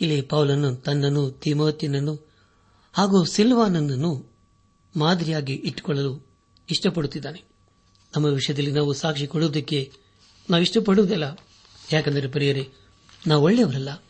ಇಲ್ಲಿ 0.00 0.22
ಪೌಲನ್ನು 0.22 0.76
ತನ್ನನ್ನು 0.76 1.30
ತಿಮೋತಿನನ್ನು 1.30 2.30
ಹಾಗೂ 2.92 3.24
ಸಿಲ್ವಾನನ್ನು 3.24 4.36
ಮಾದರಿಯಾಗಿ 4.96 5.52
ಇಟ್ಟುಕೊಳ್ಳಲು 5.52 6.26
ಇಷ್ಟಪಡುತ್ತಿದ್ದಾನೆ. 6.70 7.55
ನಮ್ಮ 8.16 8.26
ವಿಷಯದಲ್ಲಿ 8.26 8.72
ನಾವು 8.72 8.92
ಸಾಕ್ಷಿ 8.92 9.26
ಕೊಡುವುದಕ್ಕೆ 9.26 9.92
ನಾವು 10.50 10.62
ಇಷ್ಟಪಡುವುದಿಲ್ಲ 10.62 11.38
ಯಾಕೆಂದರೆ 11.92 12.28
ಪ್ರಿಯರೇ, 12.28 12.68
ನಾವು 13.26 13.44
ಒಳ್ಳೆಯವರಲ್ಲ. 13.44 14.02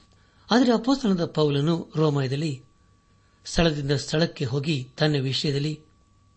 ಆದರೆ 0.50 0.72
ಅಪೋಸ್ತನದ 0.72 1.24
ಪೌಲನು 1.24 1.92
ರೋಮಯದಲ್ಲಿ 1.96 2.62
ಸ್ಥಳದಿಂದ 3.44 3.90
ಸ್ಥಳಕ್ಕೆ 3.90 4.44
ಹೋಗಿ 4.44 4.88
ತನ್ನ 4.98 5.16
ವಿಷಯದಲ್ಲಿ 5.20 5.80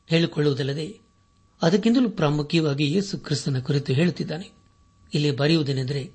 ಹೇಳಿಕೊಳ್ಳುವುದಲ್ಲದೆ 0.08 1.00
ಅದಕ್ಕಿಂತಲೂ 1.62 2.10
ಪ್ರಾಮುಖ್ಯವಾಗಿ 2.10 2.92
ಯೇಸು 2.92 3.18
ಕ್ರಿಸ್ತನ 3.18 3.60
ಕುರಿತು 3.60 3.94
ಹೇಳುತ್ತಿದ್ದಾನೆ. 3.94 4.52
ಇಲ್ಲಿ 5.14 5.32
ಬರೆಯುವುದೇನೆಂದರೆ, 5.32 6.12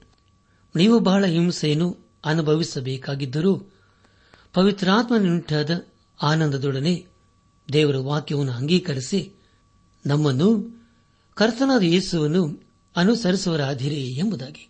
ನೀವು 0.76 1.00
ಬಹಳ 1.00 1.24
ಹಿಂಸೆಯನ್ನು 1.24 1.98
ಅನುಭವಿಸಬೇಕಾಗಿದ್ದರೂ 2.24 3.56
ಪವಿತ್ರಾತ್ಮನುಂಟಾದ 4.54 5.86
ಆನಂದದೊಡನೆ 6.22 7.06
ದೇವರ 7.72 7.96
ವಾಕ್ಯವನ್ನು 7.96 8.52
ಅಂಗೀಕರಿಸಿ 8.52 9.32
ನಮ್ಮನ್ನು 10.06 10.74
ಕರ್ತನಾದ 11.34 11.82
ಯೇಸುವನ್ನು 11.82 12.62
ಅನುಸರಿಸುವರಾದಿರಿ 12.96 14.10
ಎಂಬುದಾಗಿ. 14.10 14.68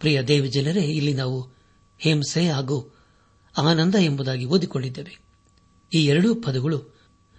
ಪ್ರಿಯ 0.00 0.22
ದೇವಜನರೇ 0.22 0.80
ಇಲ್ಲಿ 0.80 1.14
ನಾವು 1.14 1.48
ಹಿಂಸೆ 1.98 2.48
ಹಾಗೂ 2.48 2.94
ಆನಂದ 3.58 3.94
ಎಂಬುದಾಗಿ 3.94 4.44
ಓದಿಕೊಂಡಿದ್ದೇವೆ. 4.44 5.18
ಈ 5.94 6.06
ಎರಡೂ 6.06 6.34
ಪದಗಳು 6.34 6.96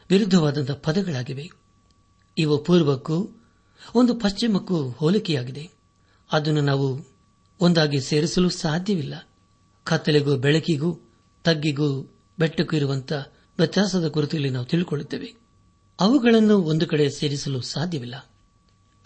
ವಿರುದ್ಧವಾದಂತಹ 0.09 0.73
ಪದಗಳಾಗಿವೆ. 0.73 1.49
ಇವು 2.37 2.57
ಪೂರ್ವಕ್ಕೂ, 2.57 3.29
ಒಂದು 3.95 4.15
ಪಶ್ಚಿಮಕ್ಕೂ 4.15 4.89
ಹೋಲಿಕೆಯಾಗಿದೆ. 4.89 5.69
ಅದನ್ನು 6.31 6.61
ನಾವು 6.61 6.99
ಒಂದಾಗಿ 7.59 8.01
ಸೇರಿಸಲು 8.01 8.49
ಸಾಧ್ಯವಿಲ್ಲ. 8.49 9.29
ಕತ್ತಲೆಗೂ 9.83 10.37
ಬೆಳಕಿಗೂ 10.37 10.99
ತಗ್ಗಿಗೂ 11.43 12.15
ಬೆಟ್ಟಕ್ಕೂ 12.39 12.75
ಇರುವಂತಹ 12.75 13.31
ವ್ಯತ್ಯಾಸದ 13.57 14.07
ಕುರಿತು 14.07 14.51
ನಾವು 14.51 14.65
ತಿಳ್ಕೊಳ್ಳುತ್ತೇವೆ. 14.65 15.33
ಅವುಗಳನ್ನು 15.99 16.57
ಒಂದು 16.57 16.87
ಕಡೆ 16.87 17.09
ಸೇರಿಸಲು 17.09 17.61
ಸಾಧ್ಯವಿಲ್ಲ. 17.61 18.15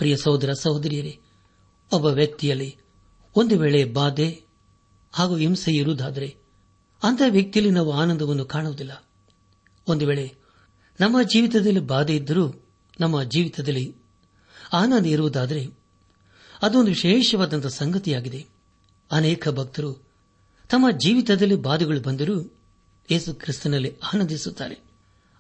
ಪ್ರಿಯ 0.01 0.17
ಸಹೋದರ 0.17 0.53
ಸಹೋದರಿಯರೇ, 0.53 1.19
ಒಬ್ಬ 1.93 2.05
ವ್ಯಕ್ತಿಯಲ್ಲಿ 2.05 2.77
ಒಂದು 3.35 3.59
ವೇಳೆ 3.59 3.85
ಬಾಧೆ 3.85 4.43
ಹಾಗೂ 5.11 5.35
ಹಿಂಸೆ 5.35 5.71
ಇರುವುದಾದರೆ 5.71 6.37
ಅಂತಹ 7.03 7.23
ವ್ಯಕ್ತಿಯಲ್ಲಿ 7.29 7.73
ನಾವು 7.73 7.91
ಆನಂದವನ್ನು 7.91 8.45
ಕಾಣುವುದಿಲ್ಲ. 8.45 9.03
ಒಂದು 9.87 10.07
ವೇಳೆ 10.07 10.35
ನಮ್ಮ 10.99 11.21
ಜೀವಿತದಲ್ಲಿ 11.21 11.79
ಬಾಧೆ 11.79 12.15
ಇದ್ದರೂ 12.15 12.65
ನಮ್ಮ 12.99 13.23
ಜೀವಿತದಲ್ಲಿ 13.23 13.95
ಆನಂದ 14.73 15.05
ಇರುವುದಾದರೆ 15.05 15.67
ಅದೊಂದು 16.61 16.87
ವಿಶೇಷವಾದಂತಹ 16.87 17.69
ಸಂಗತಿಯಾಗಿದೆ. 17.69 18.47
ಅನೇಕ 19.11 19.49
ಭಕ್ತರು 19.49 19.93
ತಮ್ಮ 20.69 20.91
ಜೀವಿತದಲ್ಲಿ 20.91 21.55
ಬಾಧೆಗಳು 21.55 22.01
ಬಂದರೂ 22.01 22.41
ಯೇಸು 23.11 23.33
ಕ್ರಿಸ್ತನಲ್ಲಿ 23.33 23.97
ಆನಂದಿಸುತ್ತಾರೆ. 24.13 24.79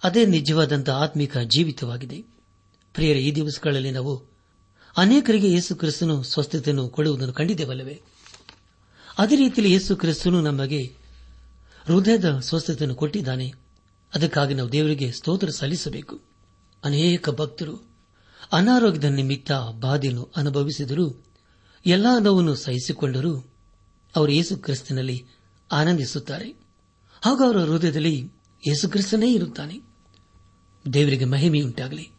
ಅದೇ 0.03 0.25
ನಿಜವಾದಂತಹ 0.25 0.93
ಆತ್ಮಿಕ 0.93 1.37
ಜೀವಿತವಾಗಿದೆ. 1.37 2.21
ಪ್ರಿಯರ, 2.93 3.17
ಈ 3.17 3.31
ದಿವಸಗಳಲ್ಲಿ 3.31 3.91
ನಾವು 3.91 4.30
ಅನೇಕರಿಗೆ 4.97 5.51
ಯೇಸು 5.51 5.75
ಕ್ರಿಸ್ತನು 5.75 6.23
ಸ್ವಸ್ಥತೆಯನ್ನು 6.23 6.89
ಕೊಡುವುದನ್ನು 6.89 7.33
ಕಂಡಿದ್ದೇವಲ್ಲವೇ? 7.33 8.01
ಅದೇ 9.17 9.35
ರೀತಿಯಲ್ಲಿ 9.35 9.73
ಯೇಸು 9.73 9.95
ಕ್ರಿಸ್ತನು 9.95 10.41
ನಮಗೆ 10.41 10.95
ಹೃದಯದ 11.85 12.39
ಸ್ವಸ್ಥತೆಯನ್ನು 12.39 12.95
ಕೊಟ್ಟಿದ್ದಾನೆ. 12.95 13.53
ಅದಕ್ಕಾಗಿ 14.15 14.53
ನಾವು 14.53 14.71
ದೇವರಿಗೆ 14.71 15.11
ಸ್ತೋತ್ರ 15.11 15.49
ಸಲ್ಲಿಸಬೇಕು. 15.49 16.21
ಅನೇಕ 16.83 17.29
ಭಕ್ತರು 17.29 17.91
ಅನಾರೋಗ್ಯದ 18.51 19.03
ನಿಮಿತ್ತ 19.03 19.51
ಬಾಧೆಯನ್ನು 19.79 20.31
ಅನುಭವಿಸಿದರೂ 20.35 21.25
ಎಲ್ಲಾ 21.85 22.19
ನೋವನ್ನು 22.19 22.55
ಸಹಿಸಿಕೊಂಡರೂ 22.55 23.37
ಅವರು 24.15 24.31
ಯೇಸು 24.31 24.57
ಕ್ರಿಸ್ತನಲ್ಲಿ 24.57 25.25
ಆನಂದಿಸುತ್ತಾರೆ. 25.71 26.49
ಹಾಗೂ 27.21 27.43
ಅವರ 27.43 27.57
ಹೃದಯದಲ್ಲಿ 27.57 28.31
ಯೇಸು 28.67 28.89
ಕ್ರಿಸ್ತನೇ 28.89 29.33
ಇರುತ್ತಾನೆ. 29.33 29.79
ದೇವರಿಗೆ 30.93 31.25
ಮಹಿಮೆಯುಂಟಾಗಲಿ. 31.25 32.09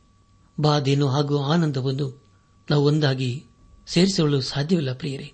ಬಾಧೆಯನ್ನು 0.61 1.09
ಹಾಗೂ 1.09 1.43
ಆನಂದವನ್ನು 1.43 2.22
ನಾವು 2.71 2.85
ಒಂದಾಗಿ 2.85 3.47
ಸೇರಿಸಿಕೊಳ್ಳಲು 3.87 4.41
ಸಾಧ್ಯವಿಲ್ಲ, 4.41 4.93
ಪ್ರಿಯರೇ. 4.93 5.33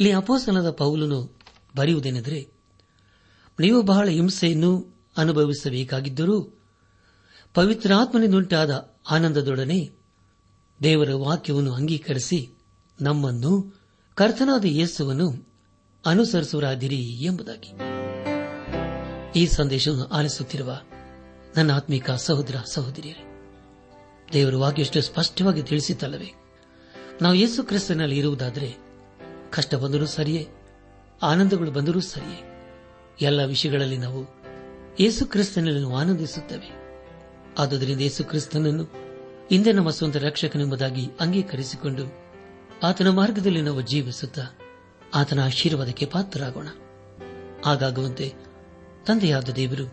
ಇಲ್ಲಿ 0.00 0.12
ಅಪೋಸನದ 0.12 0.70
ಪೌಲನು 0.70 1.38
ಬರೆಯುವುದೇನೆಂದರೆ, 1.76 2.48
ನೀವು 3.60 3.82
ಬಹಳ 3.82 4.08
ಹಿಂಸೆಯನ್ನು 4.08 5.02
ಅನುಭವಿಸಬೇಕಾಗಿದ್ದರೂ 5.16 6.60
ಪವಿತ್ರಾತ್ಮನಿಂದುಂಟಾದ 7.54 8.98
ಆನಂದದೊಡನೆ 9.10 9.90
ದೇವರ 10.82 11.14
ವಾಕ್ಯವನ್ನು 11.14 11.72
ಅಂಗೀಕರಿಸಿ 11.72 12.48
ನಮ್ಮನ್ನು 13.00 13.82
ಕರ್ತನಾದ 14.14 14.64
ಯೇಸುವನ್ನು 14.64 15.52
ಅನುಸರಿಸುವರಾದಿರಿ 16.06 17.00
ಎಂಬುದಾಗಿ. 17.00 17.72
ಈ 19.38 19.46
ಸಂದೇಶವನ್ನು 19.46 20.06
ಆಲಿಸುತ್ತಿರುವ 20.06 20.80
ನನ್ನ 21.56 21.72
ಆತ್ಮಿಕ 21.72 22.10
ಸಹೋದರ 22.10 22.56
ಸಹೋದರಿಯರೇ 22.72 23.29
ದೇವರು 24.32 24.60
ವಾಕ್ಯಷ್ಟು 24.60 25.02
ಸ್ಪಷ್ಟವಾಗಿ 25.02 25.62
ತಿಳಿಸಿತಲ್ಲವೇ 25.62 26.34
ನಾವು 27.22 27.34
ಯೇಸು 27.34 27.62
ಕ್ರಿಸ್ತನಲ್ಲಿ 27.62 28.18
ಇರುವುದಾದರೆ 28.18 28.76
ಕಷ್ಟ 29.50 29.74
ಬಂದರೂ 29.74 30.06
ಸರಿಯೇ, 30.06 30.48
ಆನಂದಗಳು 31.22 31.70
ಬಂದರೂ 31.70 32.00
ಸರಿಯೇ. 32.00 32.40
ಎಲ್ಲ 33.20 33.44
ವಿಷಯಗಳಲ್ಲಿ 33.44 33.98
ನಾವು 33.98 34.24
ಯೇಸು 35.00 35.26
ಕ್ರಿಸ್ತನಲ್ಲಿ 35.26 35.80
ನಾವು 35.80 35.96
ಆನಂದಿಸುತ್ತೇವೆ. 35.96 36.70
ಆದುದರಿಂದ 37.58 38.00
ಯೇಸು 38.00 38.24
ಕ್ರಿಸ್ತನನ್ನು 38.24 38.90
ಇಂದೇ 39.50 39.72
ನಮ್ಮ 39.72 39.90
ಸ್ವಂತ 39.90 40.16
ರಕ್ಷಕನೆಂಬುದಾಗಿ 40.16 41.10
ಅಂಗೀಕರಿಸಿಕೊಂಡು 41.20 42.04
ಆತನ 42.82 43.08
ಮಾರ್ಗದಲ್ಲಿ 43.08 43.62
ನಾವು 43.62 43.80
ಜೀವಿಸುತ್ತಾ 43.80 44.42
ಆತನ 45.14 45.44
ಆಶೀರ್ವಾದಕ್ಕೆ 45.44 46.06
ಪಾತ್ರರಾಗೋಣ. 46.06 46.68
ಹಾಗಾಗುವಂತೆ 47.64 48.34
ತಂದೆಯಾದ 49.06 49.48
ದೇವರು 49.48 49.92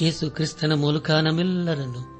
ಯೇಸು 0.00 0.30
ಕ್ರಿಸ್ತನ 0.30 0.72
ಮೂಲಕ 0.72 1.10
ನಮ್ಮೆಲ್ಲರನ್ನು 1.10 2.19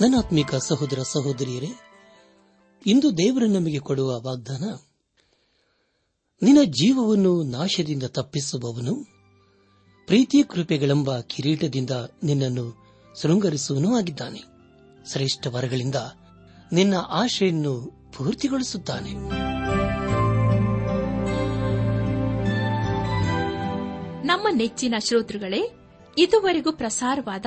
ನನ್ನಾತ್ಮಿಕ 0.00 0.54
ಸಹೋದರ 0.54 0.98
ಸಹೋದರಿಯರೇ, 1.02 1.68
ಇಂದು 2.86 3.18
ದೇವರು 3.18 3.46
ನಮಗೆ 3.46 3.78
ಕೊಡುವ 3.78 4.20
ವಾಗ್ದಾನ, 4.20 4.64
ನಿನ್ನ 6.42 6.62
ಜೀವವನ್ನು 6.64 7.42
ನಾಶದಿಂದ 7.42 8.02
ತಪ್ಪಿಸುವವನು 8.02 8.94
ಪ್ರೀತಿ 10.06 10.42
ಕೃಪೆಗಳೆಂಬ 10.42 11.20
ಕಿರೀಟದಿಂದ 11.20 11.90
ನಿನ್ನನ್ನು 12.22 12.76
ಶೃಂಗರಿಸುವನೂ 13.22 13.96
ಆಗಿದ್ದಾನೆ. 13.96 14.42
ಶ್ರೇಷ್ಠ 15.12 15.46
ವರಗಳಿಂದ 15.46 15.94
ನಿನ್ನ 16.72 16.94
ಆಶೆಯನ್ನು 17.08 17.90
ಪೂರ್ತಿಗೊಳಿಸುತ್ತಾನೆ. 18.16 19.10
ನಮ್ಮ 24.26 24.48
ನೆಚ್ಚಿನ 24.52 24.94
ಶ್ರೋತೃಗಳೇ, 24.98 25.70
ಇದುವರೆಗೂ 26.18 26.72
ಪ್ರಸಾರವಾದ 26.72 27.46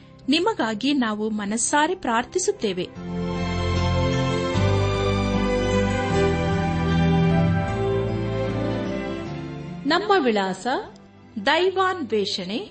ನಿಮಗಾಗಿ 0.31 0.93
ನಾವು 0.93 1.29
ಮನಸ್ಸಾರೆ 1.29 1.95
ಪ್ರಾರ್ಥಿಸುತ್ತೇವೆ. 1.95 2.83
ನಮ್ಮ 9.87 10.11
ವಿಳಾಸ 10.25 10.67
ದೈವಾನ್ 11.45 12.09
ವೇಷಣೆ 12.09 12.69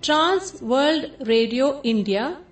ಟ್ರಾನ್ಸ್ 0.00 0.62
ವರ್ಲ್ಡ್ 0.62 1.22
ರೇಡಿಯೋ 1.22 1.82
ಇಂಡಿಯಾ, 1.84 2.48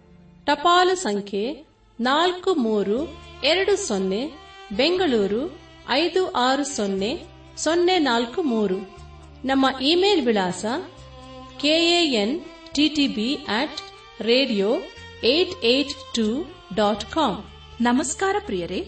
ಟಪಾಲು 0.47 0.95
ಸಂಖ್ಯೆ 0.95 1.67
ನಾಲ್ಕು 2.01 2.55
ಮೂರು 2.55 3.23
ಎರಡು 3.45 3.77
ಸೊನ್ನೆ, 3.77 4.31
ಬೆಂಗಳೂರು 4.77 5.61
ಐದು 5.89 6.31
ಆರು 6.31 6.65
ಸೊನ್ನೆ 6.65 7.25
ಸೊನ್ನೆ 7.57 7.99
ನಾಲ್ಕು 7.99 8.43
ಮೂರು. 8.43 8.99
ನಮ್ಮ 9.45 9.67
ಇಮೇಲ್ 9.81 10.27
ವಿಳಾಸ 10.27 10.65
KAN 11.61 12.41
TTB 12.75 13.35
at 13.35 13.81
radio 14.21 14.69
eight 15.25 15.65
eight 15.65 16.15
two 16.15 16.47
dot 16.75 17.05
com 17.13 17.35
ನಮಸ್ಕಾರ 17.81 18.37
ಪ್ರಿಯರೇ. 18.47 18.81